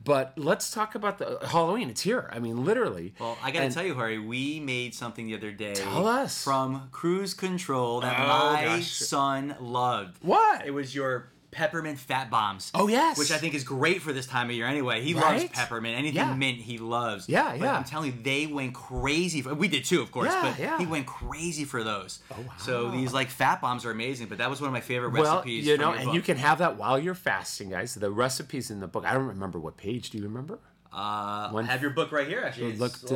But 0.05 0.35
let's 0.37 0.71
talk 0.73 0.95
about 0.95 1.19
the 1.19 1.39
Halloween. 1.47 1.89
It's 1.89 2.01
here. 2.03 2.29
I 2.33 2.41
mean, 2.41 2.65
literally. 2.65 3.15
Well, 3.19 3.39
I 3.43 3.51
gotta 3.53 3.67
And- 3.67 3.75
tell 3.75 3.87
you, 3.87 3.95
Harry, 3.95 4.19
we 4.19 4.59
made 4.61 4.93
something 4.95 5.27
the 5.27 5.37
other 5.37 5.53
day. 5.53 5.75
Tell 5.75 6.07
us. 6.07 6.43
From 6.45 6.89
Cruz 6.91 7.33
Control 7.33 8.01
that 8.01 8.19
Oh, 8.19 8.53
my 8.55 8.65
gosh. 8.65 8.91
son 8.91 9.55
loved. 9.61 10.19
What? 10.23 10.67
It 10.67 10.73
was 10.73 10.95
your 10.95 11.31
peppermint 11.53 11.99
fat 11.99 12.31
bombs. 12.31 12.73
Oh, 12.75 12.89
yes. 12.89 13.17
Which 13.19 13.31
I 13.31 13.37
think 13.39 13.55
is 13.55 13.63
great 13.63 14.03
for 14.03 14.13
this 14.13 14.27
time 14.27 14.49
of 14.51 14.57
year 14.57 14.67
anyway. 14.67 15.03
He 15.03 15.15
loves 15.15 15.45
peppermint. 15.53 15.97
Anything 15.97 16.17
Yeah. 16.17 16.35
mint 16.35 16.59
he 16.59 16.79
loves. 16.79 17.29
Yeah, 17.29 17.51
But 17.53 17.61
yeah. 17.61 17.77
I'm 17.77 17.85
telling 17.85 18.13
you, 18.13 18.19
they 18.23 18.47
went 18.47 18.75
crazy. 18.75 19.43
For, 19.43 19.55
we 19.55 19.69
did 19.69 19.85
too, 19.85 20.01
of 20.03 20.11
course, 20.11 20.31
Yeah, 20.33 20.43
but 20.43 20.59
yeah. 20.59 20.79
he 20.79 20.87
went 20.87 21.07
crazy 21.07 21.65
for 21.65 21.85
those. 21.85 22.21
Oh, 22.33 22.37
wow. 22.41 22.53
So 22.59 22.91
these 22.91 23.13
like 23.13 23.29
fat 23.29 23.61
bombs 23.61 23.85
are 23.85 23.91
amazing, 23.91 24.27
but 24.29 24.39
that 24.39 24.51
was 24.51 24.61
one 24.61 24.69
of 24.69 24.73
my 24.75 24.81
favorite 24.81 25.13
well, 25.13 25.37
recipes. 25.37 25.67
you 25.67 25.77
know, 25.79 25.93
and 25.93 26.07
book. 26.07 26.15
you 26.15 26.23
can 26.23 26.39
have 26.39 26.59
that 26.59 26.77
while 26.77 26.99
you're 26.99 27.15
fasting, 27.15 27.69
guys. 27.71 27.95
The 27.95 28.11
recipes 28.11 28.71
in 28.71 28.81
the 28.81 28.89
book. 28.89 29.05
I 29.05 29.13
don't 29.13 29.27
remember 29.29 29.61
what 29.61 29.77
page. 29.77 30.11
Do 30.11 30.19
you 30.19 30.25
remember? 30.25 30.59
Uh, 30.93 31.51
One- 31.51 31.65
I 31.69 31.73
have 31.73 31.83
your 31.83 31.91
book 31.93 32.13
right 32.13 32.27
here, 32.27 32.43
actually. 32.45 32.77
Look 32.77 32.99
to- 33.07 33.15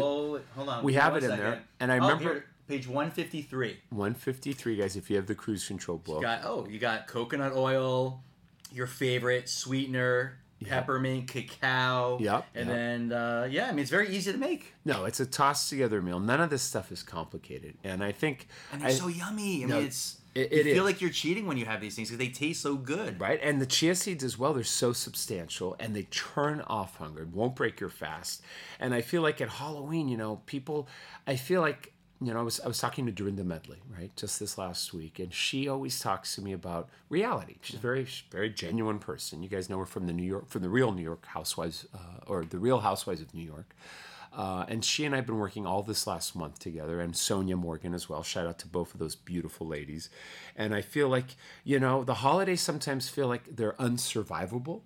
hold 0.54 0.68
on. 0.68 0.84
We 0.84 0.92
have 0.94 1.16
it 1.16 1.24
in 1.24 1.30
there, 1.30 1.62
and 1.80 1.90
I 1.90 1.96
Oh, 1.98 2.02
remember- 2.02 2.22
here, 2.24 2.44
page 2.68 2.86
153. 2.88 3.76
153, 3.90 4.76
guys. 4.76 4.96
If 4.96 5.10
you 5.10 5.16
have 5.16 5.26
the 5.26 5.34
Cruz 5.34 5.66
Control 5.66 5.98
book. 5.98 6.16
You 6.16 6.22
got 6.22 6.40
oh, 6.44 6.66
you 6.70 6.78
got 6.78 7.06
coconut 7.06 7.52
oil, 7.54 8.22
your 8.76 8.86
favorite 8.86 9.48
sweetener, 9.48 10.38
peppermint, 10.64 11.28
cacao. 11.28 12.18
Yep, 12.20 12.46
And 12.54 12.68
yep. 12.68 12.76
then 12.76 13.12
uh, 13.12 13.48
yeah, 13.50 13.66
I 13.68 13.70
mean 13.70 13.80
it's 13.80 13.90
very 13.90 14.08
easy 14.14 14.32
to 14.32 14.38
make. 14.38 14.74
No, 14.84 15.04
it's 15.04 15.20
a 15.20 15.26
tossed 15.26 15.68
together 15.70 16.00
meal. 16.02 16.20
None 16.20 16.40
of 16.40 16.50
this 16.50 16.62
stuff 16.62 16.92
is 16.92 17.02
complicated, 17.02 17.74
and 17.84 18.02
I 18.04 18.12
think 18.12 18.48
And 18.72 18.80
they're 18.82 18.88
I- 18.88 18.92
so 18.92 19.08
yummy. 19.08 19.64
I 19.64 19.66
No, 19.66 19.76
mean 19.76 19.86
it's 19.86 20.18
it- 20.34 20.52
you 20.52 20.64
feel 20.64 20.86
is. 20.86 20.92
like 20.92 21.00
you're 21.00 21.10
cheating 21.10 21.46
when 21.46 21.56
you 21.56 21.64
have 21.64 21.80
these 21.80 21.94
things 21.96 22.08
because 22.10 22.18
they 22.18 22.28
taste 22.28 22.60
so 22.60 22.76
good. 22.76 23.18
right. 23.20 23.40
And 23.42 23.58
the 23.60 23.66
chia 23.66 23.94
seeds 23.94 24.22
as 24.22 24.36
well. 24.38 24.52
They're 24.52 24.64
so 24.64 24.92
substantial, 24.92 25.74
and 25.80 25.96
they 25.96 26.02
turn 26.04 26.60
off 26.66 26.96
hunger. 26.96 27.26
Won't 27.32 27.56
break 27.56 27.80
your 27.80 27.88
fast. 27.88 28.42
And 28.78 28.92
I 28.92 29.00
feel 29.00 29.22
like 29.22 29.40
at 29.40 29.48
Halloween, 29.48 30.08
you 30.08 30.16
know, 30.18 30.42
people. 30.46 30.88
I 31.26 31.36
feel 31.36 31.60
like 31.62 31.92
you 32.20 32.32
know, 32.32 32.40
I 32.40 32.42
was 32.42 32.60
I 32.60 32.68
was 32.68 32.78
talking 32.78 33.04
to 33.06 33.12
Dorinda 33.12 33.44
Medley, 33.44 33.78
right, 33.96 34.10
just 34.16 34.40
this 34.40 34.56
last 34.56 34.94
week, 34.94 35.18
and 35.18 35.32
she 35.32 35.68
always 35.68 36.00
talks 36.00 36.34
to 36.36 36.40
me 36.40 36.52
about 36.52 36.88
reality. 37.10 37.56
She's 37.60 37.76
a 37.76 37.80
very 37.80 38.06
very 38.30 38.50
genuine 38.50 38.98
person. 38.98 39.42
You 39.42 39.48
guys 39.48 39.68
know 39.68 39.78
her 39.78 39.86
from 39.86 40.06
the 40.06 40.12
New 40.12 40.24
York, 40.24 40.48
from 40.48 40.62
the 40.62 40.70
Real 40.70 40.92
New 40.92 41.02
York 41.02 41.26
Housewives, 41.26 41.86
uh, 41.94 42.24
or 42.26 42.44
the 42.44 42.58
Real 42.58 42.80
Housewives 42.80 43.20
of 43.20 43.34
New 43.34 43.44
York. 43.44 43.74
Uh, 44.32 44.66
and 44.68 44.84
she 44.84 45.06
and 45.06 45.14
I 45.14 45.18
have 45.18 45.26
been 45.26 45.38
working 45.38 45.66
all 45.66 45.82
this 45.82 46.06
last 46.06 46.36
month 46.36 46.58
together, 46.58 47.00
and 47.00 47.14
Sonja 47.14 47.56
Morgan 47.56 47.94
as 47.94 48.08
well. 48.08 48.22
Shout 48.22 48.46
out 48.46 48.58
to 48.60 48.66
both 48.66 48.92
of 48.92 49.00
those 49.00 49.14
beautiful 49.16 49.66
ladies. 49.66 50.10
And 50.54 50.74
I 50.74 50.82
feel 50.82 51.08
like, 51.08 51.36
you 51.64 51.80
know, 51.80 52.04
the 52.04 52.14
holidays 52.14 52.60
sometimes 52.60 53.08
feel 53.08 53.28
like 53.28 53.56
they're 53.56 53.74
unsurvivable. 53.80 54.82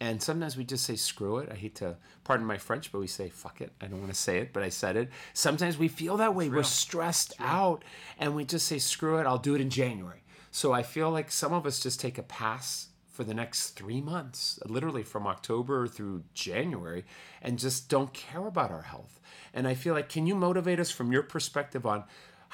And 0.00 0.22
sometimes 0.22 0.56
we 0.56 0.64
just 0.64 0.86
say, 0.86 0.96
screw 0.96 1.38
it. 1.38 1.50
I 1.52 1.54
hate 1.54 1.74
to, 1.76 1.96
pardon 2.24 2.46
my 2.46 2.56
French, 2.56 2.90
but 2.90 3.00
we 3.00 3.06
say, 3.06 3.28
fuck 3.28 3.60
it. 3.60 3.70
I 3.82 3.86
don't 3.86 4.00
want 4.00 4.12
to 4.12 4.18
say 4.18 4.38
it, 4.38 4.54
but 4.54 4.62
I 4.62 4.70
said 4.70 4.96
it. 4.96 5.10
Sometimes 5.34 5.76
we 5.76 5.88
feel 5.88 6.16
that 6.16 6.34
way. 6.34 6.48
We're 6.48 6.62
stressed 6.62 7.34
out, 7.38 7.84
and 8.18 8.34
we 8.34 8.46
just 8.46 8.66
say, 8.66 8.78
screw 8.78 9.18
it. 9.18 9.26
I'll 9.26 9.36
do 9.36 9.54
it 9.54 9.60
in 9.60 9.68
January. 9.68 10.22
So 10.50 10.72
I 10.72 10.82
feel 10.82 11.10
like 11.10 11.30
some 11.30 11.52
of 11.52 11.66
us 11.66 11.80
just 11.80 12.00
take 12.00 12.16
a 12.16 12.22
pass 12.22 12.88
for 13.10 13.24
the 13.24 13.34
next 13.34 13.70
three 13.70 14.00
months, 14.00 14.58
literally 14.64 15.02
from 15.02 15.26
October 15.26 15.86
through 15.86 16.22
January, 16.32 17.04
and 17.42 17.58
just 17.58 17.90
don't 17.90 18.14
care 18.14 18.46
about 18.46 18.70
our 18.70 18.82
health. 18.82 19.20
And 19.52 19.68
I 19.68 19.74
feel 19.74 19.92
like, 19.92 20.08
can 20.08 20.26
you 20.26 20.34
motivate 20.34 20.80
us 20.80 20.90
from 20.90 21.12
your 21.12 21.22
perspective 21.22 21.84
on 21.84 22.04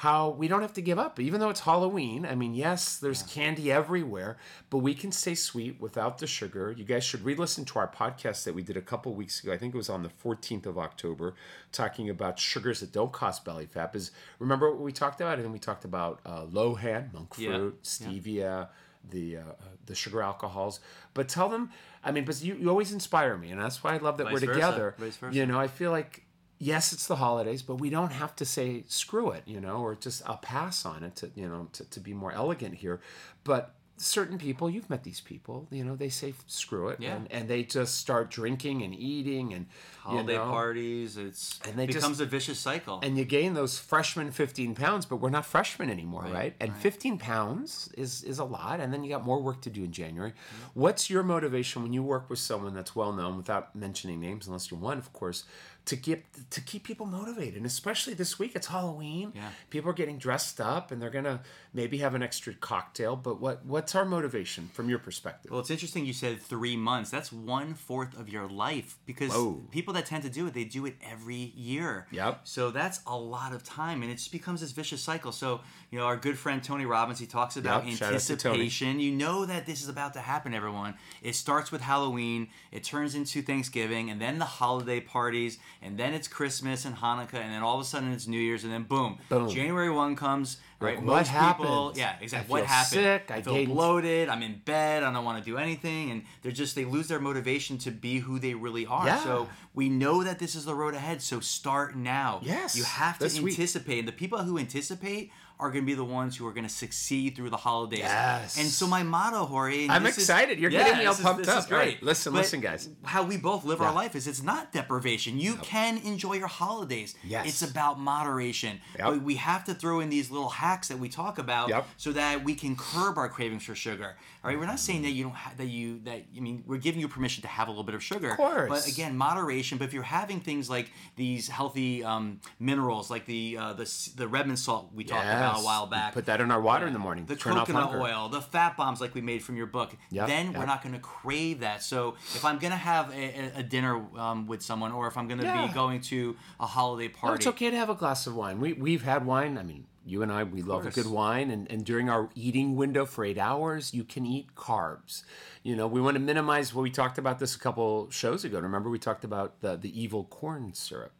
how 0.01 0.29
we 0.29 0.47
don't 0.47 0.61
have 0.61 0.73
to 0.73 0.81
give 0.81 0.99
up, 0.99 1.19
even 1.19 1.39
though 1.39 1.49
it's 1.49 1.61
Halloween? 1.61 2.23
I 2.23 2.35
mean, 2.35 2.53
yes, 2.53 2.97
there's 2.97 3.23
candy 3.23 3.71
everywhere, 3.71 4.37
but 4.69 4.77
we 4.77 4.93
can 4.93 5.11
stay 5.11 5.33
sweet 5.33 5.81
without 5.81 6.19
the 6.19 6.27
sugar. 6.27 6.71
You 6.71 6.83
guys 6.83 7.03
should 7.03 7.25
re 7.25 7.33
listen 7.33 7.65
to 7.65 7.79
our 7.79 7.87
podcast 7.87 8.43
that 8.43 8.53
we 8.53 8.61
did 8.61 8.77
a 8.77 8.81
couple 8.81 9.15
weeks 9.15 9.41
ago. 9.43 9.51
I 9.51 9.57
think 9.57 9.73
it 9.73 9.77
was 9.77 9.89
on 9.89 10.03
the 10.03 10.09
14th 10.09 10.67
of 10.67 10.77
October, 10.77 11.33
talking 11.71 12.11
about 12.11 12.37
sugars 12.37 12.81
that 12.81 12.91
don't 12.91 13.11
cause 13.11 13.39
belly 13.39 13.65
fat. 13.65 13.95
Is 13.95 14.11
remember 14.37 14.69
what 14.69 14.81
we 14.81 14.91
talked 14.91 15.19
about? 15.19 15.35
And 15.39 15.45
then 15.45 15.51
we 15.51 15.57
talked 15.57 15.83
about 15.83 16.19
uh, 16.27 16.45
Lohan, 16.45 17.11
monk 17.11 17.33
Yeah. 17.39 17.57
fruit, 17.57 17.81
stevia 17.81 18.69
the 19.09 19.37
uh, 19.37 19.41
uh, 19.41 19.53
the 19.87 19.95
sugar 19.95 20.21
alcohols. 20.21 20.79
But 21.15 21.27
tell 21.27 21.49
them, 21.49 21.71
I 22.03 22.11
mean, 22.11 22.23
but 22.25 22.39
you, 22.43 22.55
you 22.55 22.69
always 22.69 22.91
inspire 22.91 23.35
me, 23.35 23.49
and 23.49 23.59
that's 23.59 23.83
why 23.83 23.95
I 23.95 23.97
love 23.97 24.17
that 24.17 24.25
Vice 24.25 24.33
we're 24.33 24.39
together. 24.53 24.95
You 25.31 25.45
know, 25.47 25.59
I 25.59 25.67
feel 25.67 25.89
like 25.89 26.23
yes, 26.59 26.93
it's 26.93 27.07
the 27.07 27.17
holidays, 27.17 27.61
but 27.61 27.75
we 27.75 27.89
don't 27.89 28.11
have 28.11 28.35
to 28.37 28.45
say 28.45 28.83
screw 28.87 29.31
it, 29.31 29.43
you 29.45 29.59
know, 29.59 29.77
or 29.77 29.95
just 29.95 30.27
I'll 30.27 30.37
pass 30.37 30.85
on 30.85 31.03
it 31.03 31.15
to 31.17 31.31
you 31.35 31.47
know 31.47 31.67
to, 31.73 31.83
to 31.89 31.99
be 31.99 32.13
more 32.13 32.31
elegant 32.31 32.75
here. 32.75 32.99
But 33.43 33.73
certain 33.99 34.37
people, 34.37 34.69
you've 34.69 34.89
met 34.91 35.03
these 35.03 35.21
people, 35.21 35.67
you 35.71 35.83
know, 35.83 35.95
they 35.95 36.09
say 36.09 36.31
screw 36.45 36.89
it, 36.89 36.99
Yeah. 36.99 37.15
and, 37.15 37.31
and 37.31 37.47
they 37.47 37.63
just 37.63 37.95
start 37.95 38.29
drinking 38.29 38.83
and 38.83 38.93
eating 38.93 39.53
and 39.55 39.65
Holiday 40.01 40.33
you 40.33 40.37
know, 40.37 40.45
parties, 40.51 41.17
it's 41.17 41.59
And 41.65 41.77
they 41.77 41.85
it 41.85 41.87
just- 41.87 41.97
becomes 41.99 42.19
a 42.19 42.25
vicious 42.27 42.59
cycle. 42.59 42.99
and 43.01 43.17
you 43.17 43.25
gain 43.25 43.55
those 43.55 43.79
freshman 43.79 44.31
15 44.31 44.75
pounds 44.75 45.05
but 45.07 45.17
we're 45.17 45.31
not 45.31 45.45
freshmen 45.45 45.89
anymore 45.89 46.27
right, 46.31 46.53
and 46.59 46.75
15 46.75 47.17
pounds 47.17 47.89
is 47.97 48.23
is 48.23 48.37
a 48.39 48.43
lot 48.45 48.79
and 48.79 48.93
then 48.93 49.03
you 49.03 49.09
got 49.09 49.25
more 49.25 49.41
work 49.41 49.61
to 49.61 49.69
do 49.69 49.83
in 49.83 49.91
january 49.91 50.31
mm-hmm. 50.31 50.79
what's 50.79 51.09
your 51.09 51.23
motivation 51.23 51.81
when 51.83 51.91
you 51.91 52.03
work 52.03 52.29
with 52.29 52.39
someone 52.39 52.73
that's 52.73 52.95
well 52.95 53.11
known 53.13 53.35
without 53.35 53.75
mentioning 53.75 54.19
names 54.19 54.47
unless 54.47 54.69
you're 54.71 54.79
one 54.79 54.97
of 54.99 55.11
course 55.11 55.43
to 55.87 55.97
keep 55.97 56.25
to 56.49 56.61
keep 56.61 56.83
people 56.83 57.05
motivated 57.05 57.55
and 57.55 57.65
especially 57.65 58.13
this 58.13 58.37
week 58.37 58.51
it's 58.55 58.67
halloween 58.67 59.31
Yeah. 59.35 59.49
people 59.69 59.89
are 59.89 59.93
getting 59.93 60.17
dressed 60.17 60.61
up 60.61 60.91
and 60.91 61.01
they're 61.01 61.09
gonna 61.09 61.41
maybe 61.73 61.97
have 61.99 62.13
an 62.13 62.21
extra 62.21 62.53
cocktail 62.53 63.15
but 63.15 63.39
what 63.41 63.65
what's 63.65 63.95
our 63.95 64.05
motivation 64.05 64.69
from 64.73 64.89
your 64.89 64.99
perspective 64.99 65.49
Well, 65.51 65.59
it's 65.59 65.69
interesting 65.71 66.05
you 66.05 66.13
said 66.13 66.41
three 66.41 66.75
months. 66.75 67.09
That's 67.09 67.31
one 67.31 67.73
fourth 67.73 68.17
of 68.19 68.29
your 68.29 68.47
life 68.47 68.97
because 69.05 69.31
Whoa. 69.31 69.63
people 69.71 69.93
that 69.95 70.05
tend 70.05 70.23
to 70.23 70.29
do 70.29 70.47
it, 70.47 70.53
they 70.53 70.63
do 70.63 70.85
it 70.85 70.95
every 71.01 71.53
year. 71.55 72.07
Yep. 72.11 72.41
So 72.43 72.71
that's 72.71 72.99
a 73.07 73.17
lot 73.17 73.53
of 73.53 73.63
time, 73.63 74.01
and 74.01 74.11
it 74.11 74.15
just 74.15 74.31
becomes 74.31 74.61
this 74.61 74.71
vicious 74.71 75.01
cycle. 75.01 75.31
So 75.31 75.61
you 75.91 75.97
know, 75.99 76.05
our 76.05 76.17
good 76.17 76.37
friend 76.37 76.61
Tony 76.63 76.85
Robbins, 76.85 77.19
he 77.19 77.25
talks 77.25 77.55
about 77.57 77.85
Yep, 77.85 78.01
anticipation. 78.01 78.99
You 78.99 79.11
know 79.11 79.45
that 79.45 79.65
this 79.65 79.81
is 79.81 79.89
about 79.89 80.13
to 80.13 80.19
happen, 80.19 80.53
everyone. 80.53 80.95
It 81.21 81.35
starts 81.35 81.71
with 81.71 81.81
Halloween, 81.81 82.49
it 82.71 82.83
turns 82.83 83.15
into 83.15 83.41
Thanksgiving, 83.41 84.09
and 84.09 84.19
then 84.21 84.39
the 84.39 84.45
holiday 84.45 84.99
parties, 84.99 85.57
and 85.81 85.97
then 85.97 86.13
it's 86.13 86.27
Christmas 86.27 86.85
and 86.85 86.95
Hanukkah, 86.95 87.35
and 87.35 87.53
then 87.53 87.63
all 87.63 87.75
of 87.75 87.81
a 87.81 87.85
sudden 87.85 88.11
it's 88.11 88.27
New 88.27 88.39
Year's, 88.39 88.63
and 88.63 88.71
then 88.73 88.83
boom, 88.83 89.17
Boom. 89.29 89.49
January 89.49 89.89
one 89.89 90.15
comes. 90.15 90.57
Right, 90.79 90.97
Like, 90.97 91.03
most 91.05 91.33
what 91.33 91.57
people, 91.57 91.93
yeah, 91.95 92.15
I 92.19 92.23
exactly. 92.23 92.51
What 92.51 92.59
feel 92.59 92.67
happened? 92.67 92.91
sick, 93.01 93.31
I 93.31 93.41
feel 93.41 93.53
gained- 93.55 93.73
bloated. 93.73 94.29
I'm 94.29 94.43
in 94.43 94.61
bed. 94.63 95.01
I 95.01 95.11
don't 95.11 95.25
want 95.25 95.43
to 95.43 95.49
do 95.51 95.57
anything, 95.57 96.11
and 96.11 96.21
they're 96.43 96.51
just 96.51 96.75
they 96.75 96.85
lose 96.85 97.07
their 97.07 97.19
motivation 97.19 97.79
to 97.79 97.89
be 97.89 98.19
who 98.19 98.37
they 98.37 98.53
really 98.53 98.85
are. 98.85 99.07
Yeah. 99.07 99.23
So 99.23 99.49
we 99.73 99.89
know 99.89 100.23
that 100.23 100.37
this 100.37 100.53
is 100.53 100.65
the 100.65 100.75
road 100.75 100.93
ahead. 100.93 101.23
So 101.23 101.39
start 101.39 101.95
now. 101.95 102.41
Yes, 102.43 102.77
you 102.77 102.83
have 102.83 103.17
to 103.17 103.25
week. 103.41 103.53
anticipate. 103.53 103.97
And 103.99 104.07
the 104.07 104.11
people 104.11 104.37
who 104.43 104.59
anticipate 104.59 105.31
are 105.59 105.71
going 105.71 105.83
to 105.83 105.85
be 105.87 105.95
the 105.95 106.03
ones 106.05 106.37
who 106.37 106.45
are 106.45 106.53
going 106.53 106.63
to 106.67 106.69
succeed 106.73 107.35
through 107.35 107.49
the 107.49 107.57
holidays. 107.57 107.99
Yes. 107.99 108.57
And 108.59 108.67
so 108.67 108.85
my 108.85 109.01
motto, 109.03 109.45
Jorge. 109.45 109.83
and 109.83 109.91
I'm 109.91 110.03
this 110.03 110.17
is- 110.17 110.23
excited. 110.23 110.59
You're 110.59 110.69
yeah, 110.69 110.83
getting 110.83 110.99
me 110.99 111.05
all 111.07 111.15
pumped 111.15 111.41
is 111.41 111.47
up. 111.47 111.71
All 111.71 111.77
right, 111.77 111.85
great. 111.97 112.03
listen, 112.03 112.31
But 112.33 112.39
listen, 112.39 112.59
guys. 112.61 112.89
How 113.03 113.23
we 113.23 113.37
both 113.37 113.65
live 113.65 113.79
Yeah. 113.79 113.87
our 113.87 113.93
life 113.93 114.15
is 114.15 114.27
it's 114.27 114.43
not 114.43 114.71
deprivation. 114.71 115.39
You 115.39 115.55
can 115.57 115.97
enjoy 115.99 116.33
your 116.33 116.47
holidays. 116.47 117.15
Yes. 117.23 117.47
It's 117.47 117.61
about 117.71 117.99
moderation. 117.99 118.79
Yep. 118.99 119.05
But 119.07 119.21
we 119.23 119.35
have 119.35 119.63
to 119.65 119.73
throw 119.73 119.99
in 119.99 120.09
these 120.09 120.29
little 120.29 120.49
hacks 120.49 120.89
that 120.89 120.99
we 120.99 121.09
talk 121.09 121.39
about 121.39 121.69
Yep. 121.69 121.87
so 121.97 122.11
that 122.11 122.43
we 122.43 122.53
can 122.53 122.75
curb 122.75 123.17
our 123.17 123.29
cravings 123.29 123.63
for 123.63 123.73
sugar. 123.73 124.15
All 124.43 124.49
right, 124.51 124.59
we're 124.59 124.65
not 124.67 124.79
saying 124.79 125.01
that 125.01 125.11
you 125.11 125.23
don't 125.23 125.33
have, 125.35 125.57
that 125.57 125.65
you 125.65 125.99
that 126.05 126.21
I 126.35 126.39
mean 126.39 126.63
we're 126.67 126.77
giving 126.77 127.01
you 127.01 127.07
permission 127.07 127.41
to 127.41 127.47
have 127.47 127.67
a 127.67 127.71
little 127.71 127.83
bit 127.83 127.95
of 127.95 128.03
sugar. 128.03 128.31
Of 128.31 128.37
course. 128.37 128.69
But 128.69 128.87
again, 128.87 129.17
moderation. 129.17 129.77
But 129.77 129.85
if 129.85 129.93
you're 129.93 130.03
having 130.03 130.39
things 130.39 130.69
like 130.69 130.91
these 131.15 131.49
healthy 131.49 132.03
um, 132.03 132.39
minerals, 132.59 133.09
like 133.09 133.25
the 133.25 133.57
uh, 133.57 133.73
the 133.73 134.11
the 134.15 134.27
Redmond 134.27 134.59
salt 134.59 134.91
we 134.93 135.03
talked 135.03 135.25
about 135.25 135.46
a 135.55 135.61
while 135.63 135.87
back, 135.87 136.13
Put 136.13 136.25
that 136.25 136.41
in 136.41 136.51
our 136.51 136.61
water 136.61 136.85
in 136.87 136.93
the 136.93 136.99
morning. 136.99 137.25
the 137.25 137.35
Turn 137.35 137.53
coconut 137.55 137.95
oil, 137.95 138.29
the 138.29 138.41
fat 138.41 138.75
bombs 138.77 138.99
like 139.01 139.15
we 139.15 139.21
made 139.21 139.41
from 139.43 139.55
your 139.57 139.65
book, 139.67 139.95
Yep, 140.11 140.27
then 140.27 140.45
yep. 140.47 140.57
we're 140.57 140.65
not 140.65 140.81
going 140.83 140.93
to 140.93 140.99
crave 141.01 141.59
that. 141.61 141.81
So 141.83 142.15
if 142.35 142.43
I'm 142.43 142.57
going 142.59 142.71
to 142.71 142.77
have 142.77 143.11
a, 143.13 143.51
a- 143.55 143.63
dinner 143.63 144.03
um, 144.17 144.47
with 144.47 144.61
someone, 144.61 144.91
or 144.91 145.07
if 145.07 145.17
I'm 145.17 145.27
going 145.27 145.39
to 145.39 145.45
Yeah. 145.45 145.67
be 145.67 145.73
going 145.73 146.01
to 146.01 146.35
a 146.59 146.65
holiday 146.65 147.07
No, 147.07 147.13
party, 147.19 147.35
it's 147.37 147.47
okay 147.47 147.69
to 147.69 147.77
have 147.77 147.89
a 147.89 147.95
glass 147.95 148.27
of 148.27 148.35
wine. 148.35 148.59
We 148.59 148.73
we've 148.73 149.03
had 149.03 149.25
wine. 149.25 149.57
I 149.57 149.63
mean, 149.63 149.85
you 150.05 150.21
and 150.23 150.31
I, 150.31 150.43
we 150.43 150.61
love 150.61 150.85
a 150.85 150.89
good 150.91 151.07
wine, 151.07 151.51
and, 151.51 151.69
and 151.69 151.83
during 151.85 152.09
our 152.09 152.29
eating 152.33 152.75
window 152.77 153.05
for 153.05 153.25
eight 153.25 153.37
hours, 153.37 153.93
you 153.93 154.03
can 154.05 154.25
eat 154.25 154.55
carbs. 154.55 155.23
You 155.63 155.75
know, 155.75 155.85
we 155.87 155.99
want 155.99 156.15
to 156.15 156.21
minimize. 156.21 156.73
Well, 156.73 156.83
we 156.83 156.89
talked 156.91 157.17
about 157.17 157.39
this 157.39 157.55
a 157.55 157.59
couple 157.59 158.09
shows 158.09 158.45
ago. 158.45 158.59
Remember, 158.59 158.89
we 158.89 158.99
talked 158.99 159.23
about 159.25 159.59
the 159.61 159.75
the 159.75 159.91
evil 160.01 160.23
corn 160.25 160.73
syrup. 160.73 161.11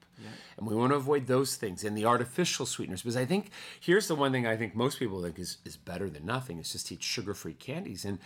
And 0.58 0.68
we 0.68 0.76
want 0.76 0.92
to 0.92 0.96
avoid 0.96 1.28
those 1.28 1.56
things 1.56 1.84
and 1.84 1.98
the 1.98 2.06
artificial 2.06 2.66
sweeteners 2.66 3.02
because 3.02 3.18
I 3.18 3.26
think 3.26 3.52
here's 3.80 4.08
the 4.08 4.16
one 4.16 4.32
thing 4.32 4.48
I 4.48 4.58
think 4.58 4.76
most 4.76 5.00
people 5.00 5.22
think 5.22 5.40
is, 5.40 5.58
is 5.66 5.78
better 5.78 6.10
than 6.10 6.26
nothing 6.26 6.60
is 6.60 6.72
just 6.72 6.92
eat 6.92 7.04
sugar-free 7.04 7.54
candies. 7.54 8.06
And 8.06 8.20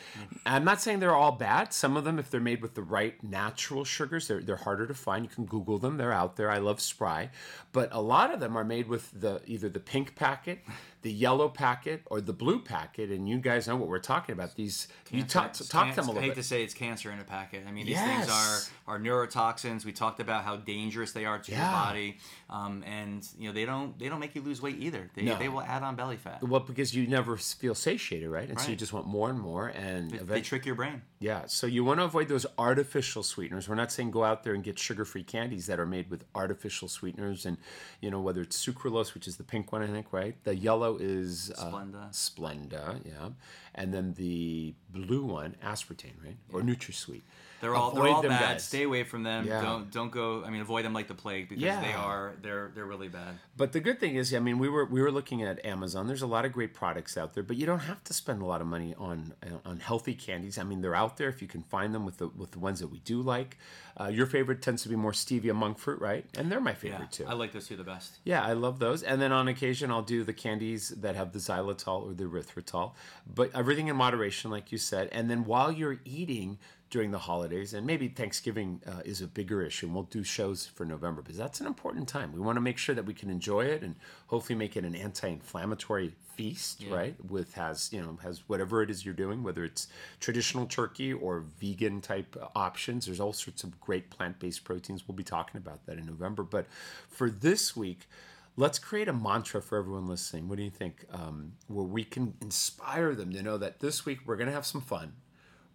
I'm 0.45 0.63
not 0.63 0.81
saying 0.81 1.00
they're 1.00 1.15
all 1.15 1.33
bad. 1.33 1.74
Some 1.74 1.98
of 1.98 2.03
them, 2.03 2.19
if 2.19 2.29
they're 2.29 2.39
made 2.39 2.62
with 2.62 2.75
the 2.75 2.81
right 2.81 3.21
natural 3.24 3.83
sugars, 3.83 4.27
they're, 4.27 4.41
they're 4.41 4.55
harder 4.55 4.88
to 4.88 4.93
find. 4.93 5.25
You 5.25 5.29
can 5.29 5.45
Google 5.45 5.77
them; 5.77 5.98
they're 5.98 6.13
out 6.13 6.36
there. 6.36 6.50
I 6.50 6.60
love 6.60 6.79
Spry, 6.79 7.29
but 7.71 7.89
a 7.91 8.01
lot 8.01 8.33
of 8.33 8.39
them 8.39 8.57
are 8.57 8.63
made 8.63 8.88
with 8.88 9.12
the 9.19 9.41
either 9.45 9.69
the 9.69 9.79
pink 9.79 10.15
packet, 10.15 10.60
the 11.01 11.12
yellow 11.12 11.50
packet, 11.50 12.01
or 12.05 12.22
the 12.22 12.34
blue 12.34 12.60
packet. 12.62 13.10
And 13.10 13.27
you 13.27 13.38
guys 13.39 13.67
know 13.67 13.75
what 13.75 13.88
we're 13.89 14.00
talking 14.00 14.34
about. 14.34 14.55
These 14.55 14.88
you 15.10 15.24
talk, 15.24 15.53
talk 15.53 15.86
can- 15.88 15.89
to 15.91 15.96
them 15.96 16.05
a 16.05 16.08
little 16.08 16.13
bit. 16.15 16.22
hate 16.22 16.29
bit. 16.36 16.36
to 16.41 16.43
say 16.43 16.63
it's 16.63 16.74
cancer 16.74 17.12
in 17.12 17.20
a 17.20 17.24
packet. 17.24 17.65
I 17.67 17.72
mean, 17.72 17.86
these 17.86 17.96
Yes. 17.96 18.25
things 18.27 18.29
are 18.29 18.96
are 18.96 19.00
neurotoxins. 19.00 19.86
We 19.86 19.93
talked 19.93 20.20
about 20.20 20.43
how 20.43 20.58
dangerous 20.58 21.12
they 21.13 21.25
are 21.25 21.39
to 21.39 21.51
your 21.51 21.60
body, 21.62 22.17
um, 22.50 22.84
and 22.86 23.27
you 23.38 23.48
know 23.48 23.53
they 23.53 23.65
don't 23.65 23.98
they 24.00 24.10
don't 24.10 24.20
make 24.20 24.36
you 24.36 24.41
lose 24.41 24.62
weight 24.62 24.77
either. 24.79 25.10
They, 25.13 25.24
No. 25.24 25.38
they 25.38 25.50
will 25.50 25.62
add 25.62 25.84
on 25.84 25.96
belly 25.96 26.17
fat. 26.17 26.43
Well, 26.43 26.60
because 26.60 26.93
you 26.93 27.08
never 27.08 27.38
feel 27.38 27.75
satiated, 27.75 28.29
right? 28.29 28.50
And 28.50 28.60
so 28.60 28.70
you 28.70 28.75
just 28.75 28.93
want 28.93 29.08
more 29.08 29.29
and 29.29 29.39
more, 29.39 29.67
and 29.70 30.12
They 30.12 30.17
eventually, 30.17 30.41
trick 30.41 30.65
your 30.65 30.75
brain. 30.75 31.01
Yeah, 31.20 31.46
so 31.46 31.67
you 31.67 31.84
want 31.84 32.00
to 32.00 32.03
avoid 32.03 32.27
those 32.27 32.46
artificial 32.58 33.24
sweeteners. 33.24 33.70
We're 33.70 33.75
not 33.75 33.91
saying 33.91 34.12
go 34.12 34.24
out 34.24 34.43
there 34.43 34.53
and 34.53 34.63
get 34.63 34.77
sugar-free 34.79 35.24
candies 35.24 35.67
that 35.67 35.79
are 35.79 35.86
made 35.86 36.10
with 36.10 36.25
artificial 36.36 36.88
sweeteners, 36.88 37.46
and 37.46 37.58
you 38.01 38.10
know 38.12 38.20
whether 38.20 38.41
it's 38.41 38.63
sucralose, 38.65 39.13
which 39.13 39.27
is 39.27 39.38
the 39.38 39.43
pink 39.43 39.72
one, 39.72 39.81
I 39.84 39.88
think, 39.88 40.08
right? 40.12 40.36
The 40.43 40.55
yellow 40.55 40.90
is 40.98 41.51
uh, 41.57 41.65
Splenda. 41.71 42.12
Splenda, 42.12 43.00
yeah, 43.05 43.29
and 43.75 43.93
then 43.93 44.13
the 44.13 44.74
blue 44.89 45.25
one, 45.25 45.55
aspartame, 45.63 46.24
right, 46.24 46.38
or 46.51 46.62
NutraSweet. 46.62 47.21
They're 47.62 47.75
all 47.75 47.91
they're 47.91 48.08
all 48.08 48.22
bad. 48.24 48.39
guys. 48.53 48.63
Stay 48.63 48.84
away 48.84 49.03
from 49.03 49.24
them. 49.24 49.46
Yeah. 49.48 49.62
Don't 49.62 49.91
don't 49.91 50.12
go. 50.12 50.44
I 50.44 50.50
mean, 50.50 50.62
avoid 50.62 50.84
them 50.84 50.94
like 50.94 51.08
the 51.08 51.13
plague 51.15 51.48
because 51.50 51.63
Yeah. 51.63 51.80
they 51.82 51.94
are 51.94 52.34
they're 52.41 52.72
they're 52.74 52.86
really 52.86 53.08
bad. 53.08 53.36
But 53.56 53.72
the 53.72 53.80
good 53.80 54.00
thing 54.00 54.15
is, 54.15 54.34
I 54.34 54.39
mean, 54.39 54.58
we 54.60 54.68
were 54.68 54.86
we 54.86 55.01
were 55.01 55.12
looking 55.12 55.44
at 55.44 55.63
Amazon. 55.65 56.08
There's 56.08 56.24
a 56.24 56.27
lot 56.27 56.44
of 56.46 56.51
great 56.51 56.74
products 56.74 57.18
out 57.18 57.34
there, 57.34 57.44
but 57.44 57.58
you 57.58 57.65
don't 57.65 57.80
have 57.80 58.03
to 58.06 58.13
spend 58.13 58.41
a 58.41 58.46
lot 58.46 58.62
of 58.62 58.68
money 58.68 58.96
on 58.98 59.34
on 59.65 59.80
healthy 59.80 60.15
candies. 60.15 60.58
I 60.58 60.63
mean, 60.63 60.82
they're 60.82 60.96
out 60.96 61.18
there 61.18 61.30
if 61.30 61.41
you 61.41 61.48
can 61.48 61.62
find 61.63 61.94
them 61.94 62.06
with 62.06 62.18
the 62.18 62.27
with 62.30 62.51
the 62.51 62.60
ones 62.60 62.80
that 62.80 62.88
we 62.88 63.00
do 63.00 63.22
like. 63.22 63.58
Uh, 64.00 64.08
your 64.08 64.25
favorite 64.25 64.62
tends 64.62 64.82
to 64.84 64.89
be 64.89 64.96
more 64.96 65.12
stevia 65.12 65.53
monk 65.53 65.77
fruit, 65.77 66.00
right? 66.00 66.25
And 66.38 66.50
they're 66.51 66.62
my 66.62 66.72
Yeah, 66.72 66.75
favorite 66.75 67.12
too. 67.12 67.25
I 67.27 67.34
like 67.34 67.51
those 67.51 67.68
two 67.68 67.75
the 67.75 67.84
best. 67.84 68.20
Yeah, 68.24 68.41
I 68.44 68.53
love 68.53 68.80
those. 68.80 69.03
And 69.03 69.22
then 69.22 69.32
on 69.34 69.48
occasion, 69.50 69.91
I'll 69.91 70.01
do 70.01 70.24
the 70.24 70.34
candies 70.34 70.89
that 70.89 71.15
have 71.18 71.34
the 71.34 71.39
xylitol 71.39 72.08
or 72.10 72.13
the 72.13 72.24
erythritol, 72.24 72.94
but 73.32 73.51
everything 73.53 73.89
in 73.89 73.96
moderation, 73.98 74.50
like 74.50 74.72
you 74.72 74.77
said. 74.77 75.10
And 75.12 75.30
then 75.30 75.44
while 75.44 75.72
you're 75.72 76.00
eating 76.06 76.58
during 76.91 77.10
the 77.10 77.17
holidays, 77.19 77.74
and 77.74 77.88
maybe 77.88 78.10
Thanksgiving 78.10 78.81
uh, 78.86 79.01
is 79.05 79.21
a 79.21 79.27
bigger 79.27 79.62
issue, 79.62 79.86
and 79.86 79.95
we'll 79.95 80.03
do 80.03 80.24
shows 80.24 80.67
for 80.67 80.86
November 80.86 81.21
because 81.21 81.38
that's 81.38 81.62
an 81.62 81.65
important 81.65 82.07
time. 82.07 82.33
We 82.33 82.41
want 82.41 82.57
to 82.57 82.62
make 82.62 82.77
sure 82.77 82.93
that 82.93 83.05
we 83.05 83.13
can 83.13 83.29
enjoy 83.29 83.62
it 83.65 83.81
and 83.81 83.95
hopefully 84.27 84.55
make 84.57 84.75
it 84.75 84.83
an 84.83 84.93
anti-inflammatory 84.93 86.13
feast, 86.36 86.83
right? 86.93 87.15
With 87.29 87.53
has 87.55 87.91
you 87.93 88.01
know 88.01 88.19
has 88.21 88.43
whatever 88.48 88.83
it 88.83 88.89
is 88.89 89.05
you're 89.05 89.13
doing, 89.13 89.41
whether 89.41 89.63
it's 89.63 89.88
traditional 90.19 90.65
turkey 90.65 91.13
or 91.13 91.45
vegan 91.60 92.01
type 92.01 92.36
options. 92.55 93.05
There's 93.05 93.21
all 93.21 93.33
sorts 93.33 93.63
of 93.63 93.79
great 93.79 94.10
plant-based 94.10 94.63
proteins. 94.65 95.07
We'll 95.07 95.15
be 95.15 95.24
talking 95.24 95.57
about 95.57 95.86
that 95.86 95.98
in 95.98 96.05
November. 96.05 96.43
But 96.43 96.67
for 97.10 97.29
this 97.29 97.75
week, 97.75 98.10
let's 98.57 98.79
create 98.79 99.07
a 99.07 99.13
mantra 99.13 99.62
for 99.62 99.77
everyone 99.77 100.07
listening. 100.07 100.50
What 100.50 100.57
do 100.57 100.63
you 100.63 100.69
think? 100.69 101.05
Um, 101.12 101.53
where 101.67 101.86
we 101.86 102.03
can 102.03 102.33
inspire 102.41 103.15
them 103.15 103.31
to 103.31 103.41
know 103.41 103.57
that 103.57 103.79
this 103.79 104.05
week 104.05 104.19
we're 104.25 104.36
gonna 104.36 104.51
have 104.51 104.65
some 104.65 104.81
fun. 104.81 105.13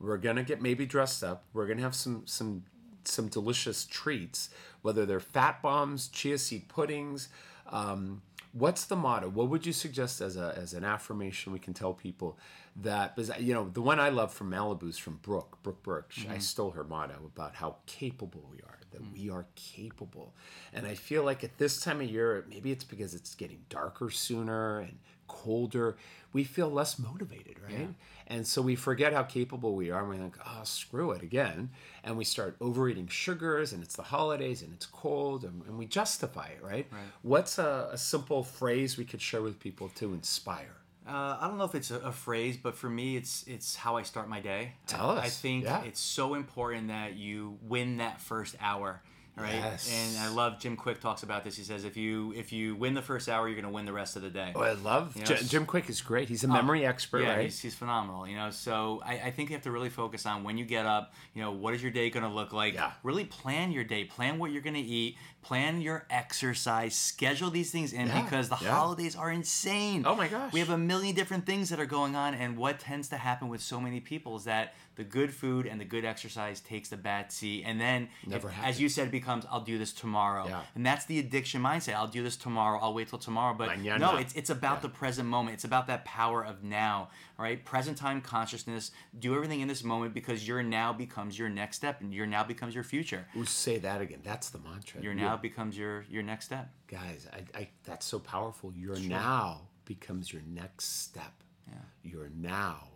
We're 0.01 0.19
gonna 0.19 0.43
get 0.45 0.61
maybe 0.63 0.87
dressed 0.87 1.23
up. 1.25 1.45
We're 1.53 1.67
gonna 1.67 1.83
have 1.83 1.95
some 1.95 2.23
some 2.27 2.65
some 3.05 3.29
delicious 3.29 3.85
treats, 3.87 4.51
whether 4.83 5.07
they're 5.07 5.21
fat 5.21 5.63
bombs, 5.63 6.09
chia 6.09 6.39
seed 6.39 6.69
puddings. 6.69 7.29
Um, 7.69 8.23
what's 8.53 8.85
the 8.85 8.97
motto? 8.97 9.29
What 9.29 9.49
would 9.49 9.65
you 9.67 9.73
suggest 9.73 10.21
as 10.21 10.37
a 10.37 10.55
as 10.57 10.73
an 10.75 10.85
affirmation 10.85 11.53
we 11.53 11.59
can 11.59 11.73
tell 11.75 11.93
people 11.95 12.39
that 12.77 13.17
because 13.17 13.31
you 13.41 13.55
know 13.55 13.69
the 13.73 13.81
one 13.83 13.99
I 14.01 14.09
love 14.11 14.33
from 14.35 14.51
Malibu's 14.51 14.99
from 14.99 15.17
Brooke 15.23 15.59
Brooke 15.63 15.83
Burke. 15.83 16.13
She- 16.13 16.29
I 16.29 16.39
stole 16.39 16.73
her 16.73 16.85
motto 16.85 17.15
about 17.35 17.55
how 17.55 17.77
capable 17.87 18.47
we 18.51 18.59
are. 18.59 18.79
That 18.97 19.05
hmm. 19.05 19.13
we 19.13 19.31
are 19.31 19.47
capable, 19.55 20.35
and 20.73 20.87
I 20.87 20.95
feel 20.95 21.23
like 21.23 21.45
at 21.45 21.59
this 21.59 21.81
time 21.81 22.01
of 22.01 22.11
year, 22.11 22.45
maybe 22.49 22.73
it's 22.73 22.85
because 22.85 23.15
it's 23.15 23.35
getting 23.35 23.59
darker 23.69 24.11
sooner 24.11 24.81
and 24.81 24.99
colder. 25.29 25.97
We 26.33 26.45
feel 26.45 26.71
less 26.71 26.99
motivated, 26.99 27.57
right? 27.63 27.89
And 28.29 28.47
so 28.47 28.61
we 28.61 28.75
forget 28.75 29.13
how 29.13 29.23
capable 29.23 29.75
we 29.75 29.91
are, 29.91 30.01
and 30.01 30.09
we're 30.09 30.25
like, 30.25 30.39
"Oh, 30.41 30.59
ah, 30.61 30.63
screw 30.65 31.13
it 31.13 31.23
again," 31.23 31.71
and 32.03 32.17
we 32.17 32.25
start 32.25 32.57
overeating 32.61 33.09
sugars, 33.09 33.73
and 33.73 33.83
it's 33.83 33.97
the 33.97 34.03
holidays, 34.03 34.63
and 34.63 34.73
it's 34.73 34.87
cold, 34.87 35.45
and, 35.45 35.63
and 35.67 35.79
we 35.79 35.87
justify 35.87 36.49
it, 36.49 36.63
right? 36.63 36.87
What's 37.23 37.59
a, 37.59 37.91
a 37.93 37.99
simple 37.99 38.43
phrase 38.43 38.97
we 38.97 39.05
could 39.05 39.21
share 39.21 39.43
with 39.43 39.61
people 39.61 39.89
to 39.97 40.13
inspire? 40.15 40.77
Uh, 41.07 41.39
I 41.41 41.47
don't 41.47 41.57
know 41.57 41.65
if 41.65 41.75
it's 41.75 41.91
a, 41.91 41.99
a 42.01 42.13
phrase, 42.13 42.57
but 42.57 42.75
for 42.75 42.91
me, 42.91 43.17
it's 43.17 43.45
it's 43.47 43.77
how 43.77 43.97
I 43.97 44.03
start 44.03 44.29
my 44.29 44.41
day. 44.41 44.73
Tell 44.87 45.11
I, 45.11 45.23
I 45.23 45.29
think 45.29 45.65
yeah. 45.65 45.85
it's 45.85 46.01
so 46.01 46.35
important 46.35 46.89
that 46.89 47.15
you 47.15 47.59
win 47.63 47.99
that 47.99 48.21
first 48.21 48.57
hour, 48.61 49.03
right? 49.37 49.55
Yes. 49.55 49.93
And 49.93 50.19
I 50.19 50.29
love 50.29 50.59
Jim 50.59 50.77
Kwik 50.77 51.01
talks 51.01 51.23
about 51.23 51.45
this. 51.45 51.57
He 51.57 51.63
says 51.63 51.85
if 51.85 51.97
you 51.97 52.33
if 52.37 52.53
you 52.53 52.75
win 52.75 52.95
the 52.95 53.03
first 53.03 53.29
hour, 53.29 53.47
you're 53.47 53.55
going 53.55 53.71
to 53.71 53.75
win 53.75 53.85
the 53.85 53.93
rest 53.93 54.17
of 54.17 54.23
the 54.23 54.31
day. 54.31 54.53
Oh, 54.55 54.63
I 54.63 54.73
love 54.73 55.15
You 55.15 55.23
know, 55.23 55.27
Jim, 55.27 55.47
Jim 55.47 55.67
Kwik 55.67 55.89
is 55.91 56.01
great. 56.01 56.29
He's 56.29 56.45
a 56.45 56.47
oh, 56.47 56.53
memory 56.53 56.87
expert, 56.87 57.23
yeah, 57.23 57.37
right? 57.37 57.45
he's, 57.45 57.61
he's 57.61 57.75
phenomenal. 57.75 58.27
You 58.27 58.37
know, 58.37 58.51
so 58.51 59.03
I, 59.05 59.21
I 59.27 59.31
think 59.31 59.51
you 59.51 59.57
have 59.57 59.65
to 59.65 59.71
really 59.71 59.91
focus 59.91 60.27
on 60.27 60.43
when 60.45 60.57
you 60.57 60.65
get 60.65 60.87
up. 60.87 61.13
You 61.35 61.43
know, 61.43 61.53
what 61.53 61.75
is 61.75 61.83
your 61.83 61.93
day 61.93 62.11
going 62.11 62.25
to 62.25 62.33
look 62.33 62.53
like? 62.53 62.75
Yeah. 62.75 62.93
Really 63.03 63.25
plan 63.25 63.73
your 63.73 63.85
day. 63.85 64.05
Plan 64.05 64.39
what 64.39 64.51
you're 64.53 64.63
going 64.63 64.75
to 64.75 64.81
eat. 64.81 65.17
Plan 65.43 65.81
your 65.81 66.07
exercise. 66.11 66.97
Schedule 66.97 67.51
these 67.51 67.71
things 67.71 67.93
in 67.93 68.09
Yeah, 68.09 68.23
because 68.23 68.49
the 68.49 68.59
yeah. 68.61 68.75
holidays 68.75 69.15
are 69.15 69.31
insane. 69.31 70.05
Oh 70.07 70.17
my 70.17 70.29
gosh. 70.29 70.53
We 70.53 70.61
have 70.61 70.71
a 70.71 70.79
million 70.79 71.15
different 71.15 71.47
things 71.47 71.69
that 71.69 71.79
are 71.79 71.87
going 71.87 72.17
on, 72.17 72.35
and 72.35 72.57
what 72.57 72.81
tends 72.81 73.09
to 73.09 73.17
happen 73.17 73.49
with 73.49 73.61
so 73.61 73.81
many 73.81 74.01
people 74.01 74.37
is 74.37 74.45
that 74.45 74.75
the 74.97 75.05
good 75.05 75.33
food 75.33 75.67
and 75.67 75.81
the 75.81 75.85
good 75.85 76.05
exercise 76.05 76.61
takes 76.61 76.89
the 76.89 76.97
bad 76.97 77.31
seat, 77.31 77.63
and 77.65 77.81
then, 77.81 78.09
if- 78.29 78.45
as 78.65 78.81
you 78.81 78.89
said, 78.89 79.09
it 79.09 79.11
becomes 79.11 79.45
I'll 79.51 79.61
do 79.61 79.79
this 79.79 79.93
tomorrow, 79.93 80.49
Yeah. 80.49 80.63
and 80.75 80.85
that's 80.85 81.05
the 81.05 81.19
addiction 81.19 81.63
mindset. 81.63 81.95
I'll 81.95 82.07
do 82.09 82.23
this 82.23 82.37
tomorrow. 82.37 82.79
I'll 82.81 82.95
wait 82.95 83.09
till 83.09 83.19
tomorrow, 83.19 83.55
but 83.55 83.69
Mañana. 83.71 84.01
no, 84.01 84.17
it's 84.17 84.35
it's 84.35 84.51
about 84.51 84.83
the 84.83 84.89
present 84.89 85.29
moment. 85.29 85.55
It's 85.55 85.65
about 85.65 85.87
that 85.87 86.05
power 86.05 86.45
of 86.45 86.63
now, 86.65 87.11
right? 87.39 87.65
Present 87.65 87.97
time 87.99 88.21
consciousness. 88.21 88.91
Do 89.19 89.35
everything 89.35 89.61
in 89.61 89.69
this 89.69 89.85
moment 89.85 90.15
because 90.15 90.47
your 90.49 90.63
now 90.63 90.93
becomes 90.93 91.39
your 91.39 91.49
next 91.49 91.77
step, 91.77 92.01
and 92.01 92.13
your 92.13 92.27
now 92.27 92.43
becomes 92.45 92.75
your 92.75 92.85
future. 92.85 93.27
Ooh, 93.37 93.45
say 93.45 93.79
that 93.79 94.01
again. 94.01 94.21
That's 94.25 94.49
the 94.51 94.59
mantra. 94.59 95.03
Your 95.03 95.15
now 95.15 95.37
becomes 95.37 95.77
your 95.77 96.05
your 96.11 96.23
next 96.23 96.47
step. 96.47 96.71
guys, 96.89 97.27
I, 97.33 97.59
I, 97.59 97.69
that's 97.85 98.07
so 98.07 98.19
powerful. 98.19 98.73
Your 98.73 98.97
now 98.99 99.63
becomes 99.85 100.33
your 100.33 100.43
next 100.47 100.85
step. 101.03 101.43
Yeah. 101.69 101.75
Your 102.03 102.29
now. 102.35 102.89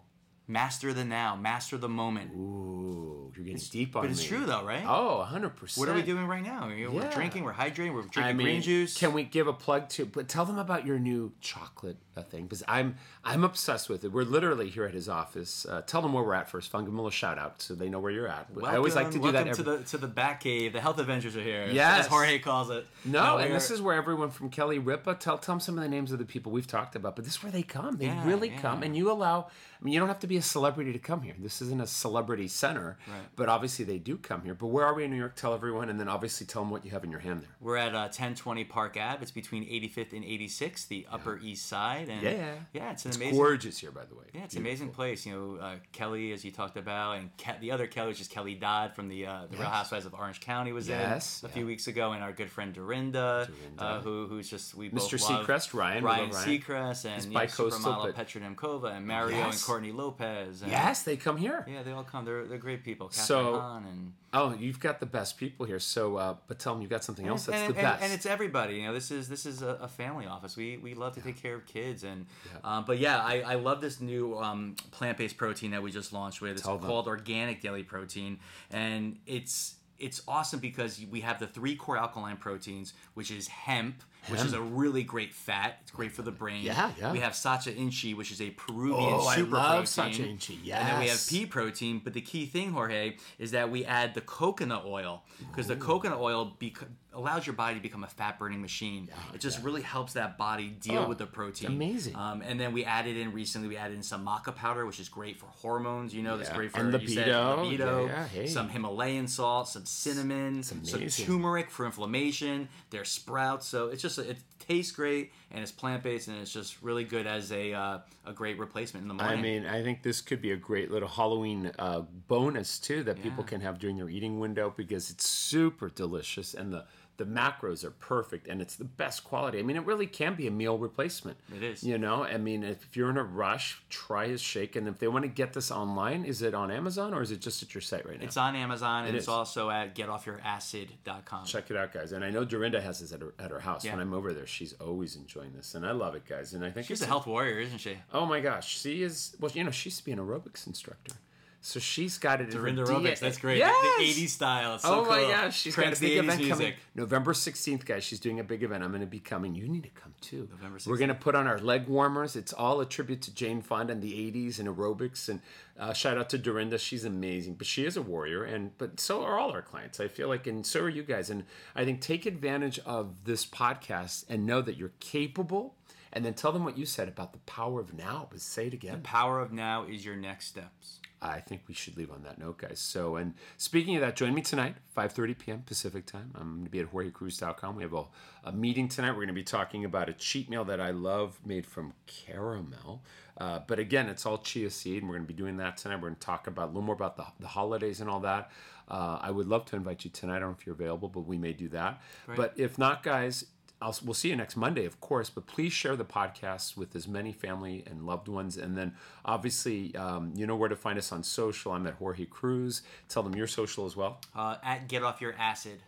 Master 0.51 0.93
the 0.93 1.05
now. 1.05 1.37
Master 1.37 1.79
the 1.79 1.89
moment. 1.89 2.33
Ooh, 2.35 3.31
you're 3.37 3.45
getting 3.45 3.61
deep 3.71 3.95
on 3.95 4.03
But 4.03 4.11
it's 4.11 4.25
true 4.25 4.45
though, 4.45 4.65
right? 4.65 4.83
Oh, 4.85 5.25
100%. 5.31 5.79
What 5.79 5.89
are 5.89 5.95
we 5.95 6.03
doing 6.03 6.27
right 6.27 6.43
now? 6.43 6.67
We're 6.67 6.91
Yeah. 6.91 7.15
drinking. 7.15 7.45
We're 7.45 7.53
hydrating. 7.53 7.95
We're 7.95 8.03
drinking 8.03 8.23
I 8.25 8.33
mean, 8.33 8.47
green 8.47 8.63
juice. 8.63 8.97
Can 8.99 9.13
we 9.13 9.23
give 9.23 9.47
a 9.47 9.53
plug 9.53 9.89
to? 9.91 10.07
But 10.07 10.29
tell 10.29 10.45
them 10.45 10.59
about 10.59 10.85
your 10.85 10.99
new 10.99 11.33
chocolate 11.41 11.99
uh, 12.21 12.25
thing 12.25 12.45
because 12.45 12.63
I'm 12.69 12.97
I'm 13.25 13.45
obsessed 13.45 13.89
with 13.89 14.05
it. 14.05 14.13
We're 14.13 14.25
literally 14.25 14.69
here 14.69 14.85
at 14.85 14.95
his 14.95 15.09
office. 15.09 15.67
Uh, 15.67 15.83
tell 15.83 16.03
them 16.03 16.13
where 16.13 16.25
we're 16.25 16.35
at 16.35 16.49
first. 16.49 16.71
Fun, 16.71 16.83
give 16.83 16.87
them 16.93 16.99
a 16.99 17.03
little 17.03 17.11
shout 17.11 17.39
out 17.39 17.63
so 17.63 17.75
they 17.75 17.89
know 17.89 17.99
where 18.01 18.13
you're 18.13 18.29
at. 18.29 18.49
I 18.65 18.77
always 18.77 18.95
like 18.95 19.09
to 19.13 19.19
do 19.19 19.21
welcome 19.23 19.45
that. 19.47 19.55
to 19.55 19.63
the 19.63 19.79
to 19.85 19.99
the 19.99 20.09
Bat 20.09 20.41
Cave. 20.41 20.73
The 20.73 20.81
Health 20.81 20.99
Avengers 20.99 21.37
are 21.37 21.43
here. 21.43 21.69
Yes. 21.71 22.01
as 22.01 22.07
Jorge 22.07 22.39
calls 22.39 22.71
it. 22.71 22.87
no, 23.05 23.39
and 23.39 23.55
this 23.55 23.71
is 23.71 23.81
where 23.81 23.97
everyone 23.97 24.31
from 24.31 24.51
Kelly 24.51 24.79
Ripa. 24.79 25.15
Tell 25.15 25.39
tell 25.39 25.55
them 25.55 25.61
some 25.61 25.79
of 25.79 25.83
the 25.85 25.89
names 25.91 26.13
of 26.13 26.19
the 26.19 26.25
people 26.25 26.53
we've 26.53 26.67
talked 26.67 26.97
about. 26.97 27.17
But 27.17 27.25
this 27.25 27.35
is 27.35 27.43
where 27.43 27.53
they 27.53 27.63
come. 27.63 27.97
They 27.97 28.07
Yeah, 28.07 28.27
really 28.27 28.51
yeah. 28.51 28.61
come, 28.61 28.83
and 28.83 28.97
you 28.97 29.11
allow. 29.11 29.49
I 29.81 29.85
mean, 29.85 29.95
you 29.95 29.99
don't 30.01 30.09
have 30.09 30.19
to 30.21 30.27
be 30.27 30.37
a 30.37 30.41
a 30.41 30.43
celebrity 30.43 30.93
to 30.93 30.99
come 30.99 31.21
here. 31.23 31.35
This 31.39 31.61
isn't 31.63 31.81
a 31.83 31.87
celebrity 31.87 32.49
center, 32.49 32.97
Right. 33.07 33.17
but 33.37 33.49
obviously 33.51 33.85
they 33.85 33.99
do 33.99 34.17
come 34.17 34.43
here. 34.43 34.55
But 34.55 34.69
where 34.69 34.87
are 34.87 34.95
we 34.95 35.05
in 35.05 35.11
New 35.11 35.19
York? 35.19 35.37
Tell 35.37 35.53
everyone, 35.55 35.91
and 35.91 36.01
then 36.01 36.09
obviously 36.09 36.47
tell 36.47 36.63
them 36.63 36.71
what 36.71 36.85
you 36.85 36.91
have 36.93 37.05
in 37.05 37.11
your 37.11 37.21
hand 37.21 37.43
there. 37.43 37.51
We're 37.61 37.77
at 37.77 37.95
uh, 37.95 38.09
1020 38.09 38.65
Park 38.65 38.97
Ave. 38.99 39.21
It's 39.23 39.31
between 39.31 39.65
85th 39.65 40.13
and 40.15 40.25
86th, 40.25 40.89
the 40.89 41.07
Upper 41.13 41.39
East 41.43 41.67
Side. 41.67 42.09
And 42.11 42.23
Yeah. 42.23 42.55
yeah, 42.73 42.91
it's 42.93 43.05
an 43.05 43.11
It's 43.11 43.17
amazing. 43.17 43.37
gorgeous 43.37 43.79
here, 43.79 43.91
by 43.93 44.05
the 44.05 44.15
way. 44.15 44.25
Yeah, 44.35 44.45
it's 44.45 44.55
an 44.55 44.61
amazing 44.61 44.91
place. 44.91 45.25
You 45.25 45.33
know, 45.59 45.63
uh, 45.65 45.77
Kelly, 45.93 46.33
as 46.33 46.45
you 46.45 46.51
talked 46.51 46.77
about, 46.77 47.19
and 47.19 47.31
Ke- 47.39 47.61
the 47.61 47.71
other 47.71 47.87
Kelly, 47.87 48.09
which 48.09 48.21
is 48.21 48.29
Kelly 48.29 48.55
Dodd 48.55 48.95
from 48.95 49.09
the 49.09 49.27
uh, 49.27 49.47
the 49.51 49.57
Real 49.57 49.69
Housewives 49.69 50.07
of 50.07 50.15
Orange 50.15 50.41
County, 50.41 50.73
was 50.73 50.89
Yes, 50.89 51.43
in 51.43 51.47
a 51.47 51.49
yeah. 51.51 51.55
few 51.55 51.67
weeks 51.67 51.87
ago, 51.87 52.13
and 52.13 52.23
our 52.23 52.33
good 52.33 52.51
friend 52.51 52.73
Dorinda, 52.75 53.49
Dorinda. 53.49 53.83
Uh, 53.83 54.01
who 54.01 54.27
who's 54.27 54.49
just 54.51 54.75
we 54.75 54.89
both 54.89 55.11
Mr. 55.11 55.19
Seacrest, 55.21 55.73
Ryan, 55.73 56.05
Ryan 56.05 56.31
Ryan. 56.31 56.49
Seacrest, 56.61 57.05
and 57.05 57.25
you 57.25 57.31
know, 57.31 57.35
bi-coastal, 57.35 57.71
supermodel 57.81 58.03
but- 58.07 58.15
Petra 58.17 58.41
Nemcova, 58.41 58.97
and 58.97 59.07
Mario 59.07 59.37
and 59.49 59.63
Courtney 59.63 59.93
Lopez. 59.93 60.63
And, 60.63 60.71
Yes, 60.71 61.03
they 61.03 61.17
come 61.17 61.37
here. 61.37 61.65
Yeah, 61.69 61.83
they 61.83 61.93
all 61.93 62.05
come. 62.05 62.25
They're, 62.25 62.47
they're 62.47 62.59
great 62.59 62.85
people. 62.85 63.09
Catherine 63.09 63.27
So- 63.27 63.61
and 63.89 64.13
Oh, 64.33 64.55
you've 64.55 64.79
got 64.79 65.01
the 65.01 65.07
best 65.07 65.39
people 65.39 65.67
here. 65.67 65.81
So, 65.81 66.17
uh, 66.17 66.37
but 66.47 66.61
tell 66.61 66.73
them 66.73 66.83
you've 66.83 66.91
got 66.91 67.03
something 67.03 67.27
else 67.27 67.47
that's 67.47 67.59
and, 67.59 67.75
the 67.75 67.79
and- 67.79 67.85
best. 67.85 68.03
and 68.05 68.13
it's 68.13 68.27
everybody. 68.27 68.77
You 68.77 68.85
know, 68.87 68.95
this 68.95 69.11
is 69.11 69.29
this 69.29 69.45
is 69.45 69.63
a, 69.63 69.71
a 69.81 69.89
family 69.89 70.27
office. 70.27 70.57
We 70.57 70.77
we 70.77 70.95
love 70.95 71.15
to 71.15 71.21
take 71.21 71.43
care 71.43 71.55
of 71.57 71.67
kids, 71.67 72.05
and 72.05 72.27
um, 72.63 72.85
but 72.85 72.99
yeah, 72.99 73.19
I, 73.19 73.41
I 73.41 73.55
love 73.57 73.81
this 73.81 74.01
new 74.01 74.39
um, 74.39 74.77
plant 74.93 75.19
based 75.19 75.37
protein 75.37 75.73
that 75.73 75.83
we 75.83 75.91
just 75.91 76.13
launched 76.13 76.41
with. 76.41 76.53
It's 76.53 76.63
Tell 76.63 76.79
them. 76.79 76.87
called 76.87 77.09
Organic 77.09 77.61
Daily 77.61 77.83
Protein, 77.83 78.39
and 78.71 79.19
it's 79.27 79.75
it's 79.99 80.23
awesome 80.29 80.61
because 80.61 81.05
we 81.11 81.21
have 81.23 81.39
the 81.41 81.47
three 81.47 81.75
core 81.75 81.99
alkaline 81.99 82.37
proteins, 82.37 82.95
which 83.15 83.31
is 83.31 83.49
hemp. 83.49 84.03
Which 84.29 84.41
is 84.43 84.53
a 84.53 84.61
really 84.61 85.03
great 85.03 85.33
fat. 85.33 85.79
It's 85.83 85.91
great 85.91 86.13
for 86.13 86.23
the 86.23 86.31
brain. 86.31 86.63
Yeah, 86.63 86.91
yeah. 86.99 87.13
We 87.13 87.21
have 87.21 87.35
Sacha 87.35 87.75
Inchi, 87.75 88.15
which 88.15 88.31
is 88.31 88.41
a 88.41 88.51
Peruvian 88.51 88.95
Oh, 89.15 89.27
I 89.27 89.37
love 89.37 89.51
protein. 89.51 89.87
Sacha 89.87 90.23
Inchi, 90.29 90.55
And 90.73 90.87
then 90.89 90.99
we 91.01 91.09
have 91.09 91.25
pea 91.29 91.47
protein. 91.47 92.01
But 92.05 92.13
the 92.13 92.21
key 92.21 92.47
thing, 92.47 92.73
Jorge, 92.73 93.17
is 93.39 93.53
that 93.53 93.71
we 93.71 93.85
add 93.85 94.15
the 94.15 94.21
coconut 94.21 94.85
oil 94.87 95.23
because 95.51 95.67
the 95.69 95.77
coconut 95.77 96.19
oil 96.19 96.57
bec- 96.59 96.85
allows 97.13 97.45
your 97.47 97.55
body 97.55 97.75
to 97.75 97.81
become 97.81 98.05
a 98.05 98.09
fat 98.09 98.39
burning 98.39 98.61
machine. 98.61 99.09
it 99.35 99.41
just 99.41 99.63
really 99.65 99.83
helps 99.83 100.13
that 100.13 100.39
body 100.39 100.69
deal 100.69 101.03
Oh, 101.05 101.09
with 101.09 101.19
the 101.19 101.27
protein. 101.27 101.69
amazing. 101.73 102.15
Um, 102.15 102.41
and 102.43 102.61
then 102.61 102.73
we 102.73 102.85
added 102.85 103.17
in 103.17 103.33
recently, 103.33 103.67
we 103.69 103.77
added 103.77 103.97
in 103.97 104.03
some 104.03 104.25
maca 104.25 104.55
powder, 104.55 104.87
which 104.87 105.01
is 105.01 105.09
great 105.09 105.37
for 105.41 105.47
hormones. 105.47 106.15
You 106.15 106.23
know, 106.23 106.37
that's 106.37 106.51
great 106.51 106.71
for 106.71 106.79
And 106.81 106.93
you 107.03 107.09
said, 107.09 107.27
libido. 107.27 107.63
libido. 107.65 108.07
Yeah, 108.07 108.29
hey. 108.29 108.47
Some 108.47 108.69
Himalayan 108.69 109.27
salt, 109.27 109.69
some 109.69 109.87
cinnamon, 109.87 110.63
some 110.63 110.83
turmeric 110.85 111.71
for 111.71 111.85
inflammation. 111.87 112.69
There's 112.91 113.09
sprouts, 113.09 113.67
so 113.67 113.89
it's 113.89 114.03
just 114.03 114.10
it 114.19 114.39
tastes 114.59 114.93
great 114.93 115.33
and 115.51 115.63
it's 115.63 115.73
plant 115.73 116.03
based 116.03 116.29
and 116.29 116.39
it's 116.41 116.53
just 116.53 116.81
really 116.83 117.05
good 117.05 117.27
as 117.27 117.51
a 117.53 117.73
uh, 117.73 117.99
a 118.27 118.33
great 118.33 118.59
replacement 118.59 119.03
in 119.03 119.09
the 119.09 119.15
morning. 119.15 119.39
I 119.39 119.43
mean, 119.43 119.67
I 119.67 119.83
think 119.83 120.03
this 120.03 120.21
could 120.21 120.41
be 120.41 120.53
a 120.53 120.57
great 120.57 120.91
little 120.91 121.09
Halloween 121.09 121.73
uh, 121.79 122.03
bonus 122.29 122.79
too 122.79 123.03
that 123.05 123.23
people 123.23 123.45
can 123.45 123.61
have 123.61 123.79
during 123.79 123.97
their 123.97 124.09
eating 124.09 124.39
window 124.39 124.73
because 124.77 125.11
it's 125.11 125.27
super 125.27 125.89
delicious 125.89 126.55
and 126.55 126.73
the 126.73 126.85
the 127.21 127.27
macros 127.27 127.85
are 127.85 127.91
perfect 127.91 128.49
and 128.49 128.63
it's 128.63 128.77
the 128.77 128.85
best 128.85 129.25
quality. 129.25 129.59
I 129.59 129.63
mean, 129.63 129.77
it 129.77 129.85
really 129.85 130.07
can 130.07 130.35
be 130.35 130.47
a 130.47 130.51
meal 130.51 130.79
replacement. 130.79 131.37
It 131.55 131.63
is. 131.63 131.85
You 131.85 131.99
know, 131.99 132.25
I 132.25 132.39
mean, 132.39 132.63
if 132.65 132.97
you're 132.97 133.11
in 133.11 133.19
a 133.19 133.23
rush, 133.23 133.83
try 133.91 134.27
his 134.27 134.41
shake. 134.41 134.75
And 134.75 134.89
if 134.89 134.99
they 134.99 135.07
want 135.07 135.25
to 135.25 135.29
get 135.29 135.53
this 135.53 135.71
online, 135.71 136.25
is 136.25 136.41
it 136.41 136.55
on 136.55 136.71
Amazon 136.71 137.13
or 137.13 137.21
is 137.21 137.31
it 137.31 137.43
just 137.43 137.63
at 137.63 137.75
your 137.75 137.83
site 137.83 138.09
right 138.09 138.19
now? 138.19 138.25
It's 138.25 138.39
on 138.39 138.57
Amazon 138.57 139.05
and 139.05 139.15
It 139.15 139.19
it's 139.19 139.25
is. 139.25 139.29
also 139.29 139.69
at 139.69 139.95
getoffyouracid.com. 139.95 141.45
Check 141.45 141.71
it 141.71 141.77
out, 141.77 141.93
guys. 141.93 142.13
And 142.13 142.25
I 142.25 142.31
know 142.31 142.47
Dorinda 142.47 142.81
has 142.81 143.01
this 143.01 143.13
at 143.13 143.21
her, 143.21 143.35
at 143.39 143.51
her 143.51 143.61
house. 143.61 143.85
Yeah. 143.85 143.93
When 143.93 144.01
I'm 144.01 144.15
over 144.15 144.33
there, 144.33 144.47
she's 144.47 144.73
always 144.81 145.15
enjoying 145.15 145.53
this, 145.55 145.75
and 145.75 145.85
I 145.85 145.91
love 145.93 146.15
it, 146.15 146.25
guys. 146.27 146.55
And 146.55 146.65
I 146.65 146.71
think 146.71 146.87
She's 146.87 147.01
it's 147.01 147.07
a 147.07 147.09
health 147.09 147.27
warrior, 147.27 147.59
isn't 147.61 147.79
she? 147.79 147.99
Oh 148.15 148.25
my 148.25 148.41
gosh, 148.41 148.79
she 148.79 149.03
is. 149.03 149.37
Well, 149.39 149.51
you 149.55 149.63
know, 149.65 149.71
she 149.71 149.91
used 149.91 149.99
to 149.99 150.05
be 150.07 150.13
an 150.13 150.19
aerobics 150.19 150.67
instructor, 150.67 151.15
so 151.63 151.79
she's 151.79 152.17
got 152.17 152.41
it. 152.41 152.49
in 152.49 152.57
Dorinda 152.57 152.85
DNA. 152.85 152.89
aerobics, 152.89 153.19
that's 153.19 153.37
great. 153.37 153.59
Yes! 153.59 153.99
The, 153.99 154.05
the 154.05 154.27
80s 154.27 154.29
style. 154.31 154.75
It's 154.77 154.83
so 154.83 155.01
oh 155.01 155.09
my 155.09 155.19
cool. 155.19 155.29
gosh, 155.29 155.59
she's 155.59 155.75
Cranks 155.75 156.01
got 156.01 156.07
a 156.07 156.09
big 156.09 156.23
the 156.23 156.33
80s 156.33 156.35
event 156.35 156.49
coming. 156.49 156.73
November 156.95 157.33
16th, 157.35 157.85
guys. 157.85 158.03
She's 158.03 158.19
doing 158.19 158.41
a 158.41 158.45
big 158.45 158.63
event. 158.63 158.83
I'm 158.83 158.91
going 158.91 159.03
to 159.03 159.07
be 159.07 159.21
coming. 159.21 159.55
You 159.55 159.69
need 159.69 159.83
to 159.83 159.91
come 159.91 160.15
too. 160.23 160.49
November 160.51 160.79
We're 160.87 160.97
going 160.97 161.09
to 161.09 161.15
put 161.15 161.35
on 161.35 161.47
our 161.47 161.59
leg 161.59 161.87
warmers. 161.87 162.35
It's 162.35 162.55
all 162.55 162.81
a 162.81 162.87
tribute 162.87 163.21
to 163.23 163.35
Jane 163.35 163.61
Fonda 163.61 163.93
and 163.93 164.01
the 164.01 164.13
80s 164.13 164.59
and 164.59 164.69
aerobics. 164.69 165.29
And 165.29 165.41
uh, 165.79 165.93
shout 165.93 166.17
out 166.17 166.31
to 166.31 166.39
Dorinda. 166.39 166.79
She's 166.79 167.05
amazing, 167.05 167.55
but 167.55 167.67
she 167.67 167.85
is 167.85 167.99
a 167.99 168.03
warrior. 168.03 168.43
And 168.43 168.77
but 168.79 168.99
so 168.99 169.23
are 169.23 169.39
all 169.39 169.51
our 169.51 169.63
clients. 169.63 170.01
I 170.01 170.09
feel 170.09 170.29
like, 170.29 170.47
and 170.47 170.65
so 170.65 170.81
are 170.81 170.89
you 170.89 171.03
guys. 171.03 171.29
And 171.29 171.45
I 171.77 171.85
think 171.85 172.01
take 172.01 172.25
advantage 172.25 172.79
of 172.87 173.25
this 173.25 173.45
podcast 173.45 174.25
and 174.31 174.47
know 174.47 174.63
that 174.63 174.77
you're 174.77 174.93
capable. 175.01 175.75
And 176.13 176.25
then 176.25 176.35
tell 176.35 176.51
them 176.53 176.65
what 176.65 176.77
you 176.77 176.87
said 176.87 177.07
about 177.07 177.33
the 177.33 177.39
power 177.41 177.81
of 177.81 177.95
now. 177.95 178.29
But 178.31 178.41
say 178.41 178.67
it 178.67 178.75
again. 178.75 178.95
The 178.95 178.99
power 179.09 179.41
of 179.41 179.53
now 179.53 179.85
is 179.85 180.05
your 180.05 180.17
next 180.17 180.47
steps. 180.47 181.00
I 181.23 181.41
think 181.41 181.63
we 181.69 181.75
should 181.75 181.97
leave 181.97 182.11
on 182.11 182.23
that 182.23 182.39
note, 182.39 182.59
guys. 182.59 182.79
So, 182.79 183.17
and 183.17 183.35
speaking 183.59 183.95
of 183.97 184.01
that, 184.01 184.17
join 184.17 184.35
me 184.35 184.41
tonight, 184.41 184.77
5.30 184.97 185.39
p.m. 185.39 185.63
Pacific 185.67 186.07
time. 186.07 186.31
I'm 186.35 186.53
going 186.55 186.65
to 186.65 186.71
be 186.71 186.81
at 186.81 186.91
JorgeCruz.com. 186.91 187.77
We 187.77 187.83
have 187.83 187.93
a, 187.93 188.05
a 188.45 188.53
meeting 188.53 188.89
tonight. 188.89 189.11
We're 189.11 189.17
going 189.17 189.29
to 189.29 189.35
be 189.35 189.43
talking 189.43 189.85
about 189.85 190.09
a 190.09 190.15
cheat 190.15 190.49
meal 190.49 190.65
that 190.65 190.81
I 190.81 190.91
love 190.91 191.39
made 191.45 191.67
from 191.67 191.93
caramel. 192.07 193.03
Uh, 193.37 193.61
but 193.67 193.79
again, 193.79 194.09
it's 194.09 194.25
all 194.25 194.39
chia 194.39 194.71
seed, 194.71 195.03
and 195.03 195.11
we're 195.11 195.17
going 195.17 195.27
to 195.27 195.33
be 195.33 195.39
doing 195.39 195.59
that 195.59 195.77
tonight. 195.77 195.97
We're 195.97 196.09
going 196.09 196.15
to 196.15 196.21
talk 196.21 196.47
about 196.47 196.67
a 196.67 196.69
little 196.69 196.83
more 196.83 196.95
about 196.95 197.17
the, 197.17 197.27
the 197.39 197.49
holidays 197.49 198.01
and 198.01 198.09
all 198.09 198.21
that. 198.21 198.51
Uh, 198.89 199.19
I 199.21 199.31
would 199.31 199.47
love 199.47 199.67
to 199.67 199.77
invite 199.77 200.05
you 200.05 200.11
tonight. 200.11 200.37
I 200.37 200.41
don't 200.41 200.51
know 200.51 200.57
if 200.59 200.67
you're 200.67 200.75
available, 200.75 201.09
but 201.09 201.21
we 201.21 201.39
may 201.39 201.53
do 201.53 201.69
that. 201.69 202.01
But 202.37 202.55
if 202.57 202.77
not, 202.77 203.03
guys, 203.03 203.45
I'll, 203.83 203.97
we'll 204.05 204.15
see 204.15 204.29
you 204.29 204.37
next 204.37 204.57
Monday, 204.57 204.85
of 204.85 205.01
course, 205.01 205.31
but 205.31 205.47
please 205.47 205.73
share 205.73 205.97
the 205.97 206.05
podcast 206.05 206.77
with 206.77 206.95
as 206.95 207.09
many 207.09 207.33
family 207.33 207.83
and 207.87 208.05
loved 208.05 208.29
ones. 208.29 208.57
And 208.57 208.77
then 208.77 208.95
obviously, 209.25 209.95
um, 209.97 210.33
you 210.37 210.47
know 210.47 210.57
where 210.57 210.69
to 210.69 210.77
find 210.77 210.99
us 210.99 211.13
on 211.13 211.23
social. 211.23 211.73
I'm 211.73 211.87
at 211.87 211.95
Jorge 211.95 212.27
Cruz. 212.27 212.83
Tell 213.09 213.23
them 213.23 213.35
your 213.35 213.47
social 213.47 213.87
as 213.87 213.97
well. 213.97 214.21
Uh, 214.37 214.57
at 214.63 214.89
Get 214.89 215.03
Off 215.03 215.21
Your 215.21 215.35
Acid. 215.39 215.81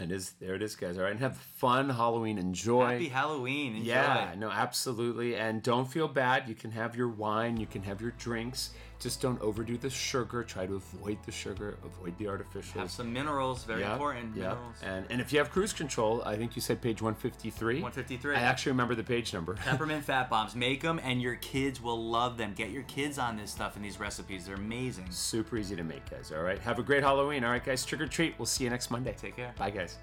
And 0.00 0.12
is 0.12 0.34
there 0.40 0.54
it 0.54 0.62
is, 0.62 0.76
guys. 0.76 0.96
All 0.96 1.02
right. 1.02 1.10
And 1.10 1.20
have 1.20 1.36
fun 1.36 1.90
Halloween. 1.90 2.38
Enjoy. 2.38 2.92
Happy 2.92 3.08
Halloween. 3.08 3.74
Enjoy. 3.76 3.88
yeah, 3.88 4.34
no, 4.38 4.48
absolutely. 4.48 5.34
And 5.34 5.60
don't 5.60 5.86
feel 5.90 6.06
bad. 6.06 6.48
You 6.48 6.54
can 6.54 6.70
have 6.70 6.94
your 6.94 7.08
wine, 7.08 7.56
you 7.56 7.66
can 7.66 7.82
have 7.82 8.00
your 8.00 8.12
drinks. 8.12 8.70
Just 9.00 9.22
don't 9.22 9.40
overdo 9.40 9.78
the 9.78 9.88
sugar. 9.90 10.42
Try 10.42 10.66
to 10.66 10.74
avoid 10.74 11.18
the 11.24 11.30
sugar, 11.30 11.76
avoid 11.84 12.18
the 12.18 12.24
artificials. 12.24 12.72
Have 12.72 12.90
some 12.90 13.12
minerals. 13.12 13.62
Very 13.62 13.82
Yep, 13.82 13.92
important. 13.92 14.36
yep. 14.36 14.48
Minerals. 14.56 14.76
And 14.82 15.06
and 15.08 15.20
if 15.20 15.32
you 15.32 15.38
have 15.38 15.50
Cruz 15.50 15.72
Control, 15.72 16.20
I 16.24 16.34
think 16.36 16.56
you 16.56 16.62
said 16.62 16.82
page 16.82 17.00
153. 17.00 17.74
153. 17.80 18.34
I 18.34 18.40
actually 18.40 18.72
remember 18.72 18.96
the 18.96 19.04
page 19.04 19.32
number. 19.32 19.54
Peppermint 19.64 20.04
fat 20.04 20.28
bombs. 20.28 20.56
Make 20.56 20.82
them, 20.82 20.98
and 21.04 21.22
your 21.22 21.36
kids 21.36 21.80
will 21.80 22.02
love 22.10 22.36
them. 22.38 22.54
Get 22.54 22.70
your 22.70 22.82
kids 22.84 23.18
on 23.18 23.36
this 23.36 23.52
stuff 23.52 23.76
and 23.76 23.84
these 23.84 24.00
recipes. 24.00 24.46
They're 24.46 24.56
amazing. 24.56 25.06
Super 25.10 25.56
easy 25.58 25.76
to 25.76 25.84
make, 25.84 26.10
guys. 26.10 26.32
All 26.36 26.42
right. 26.42 26.58
Have 26.58 26.80
a 26.80 26.82
great 26.82 27.04
Halloween. 27.04 27.44
All 27.44 27.50
right, 27.50 27.64
guys. 27.64 27.84
Trick 27.84 28.00
or 28.00 28.06
treat. 28.08 28.34
We'll 28.36 28.46
see 28.46 28.64
you 28.64 28.70
next 28.70 28.90
Monday. 28.90 29.14
Take 29.16 29.36
care. 29.36 29.54
Bye, 29.56 29.70
guys. 29.70 29.98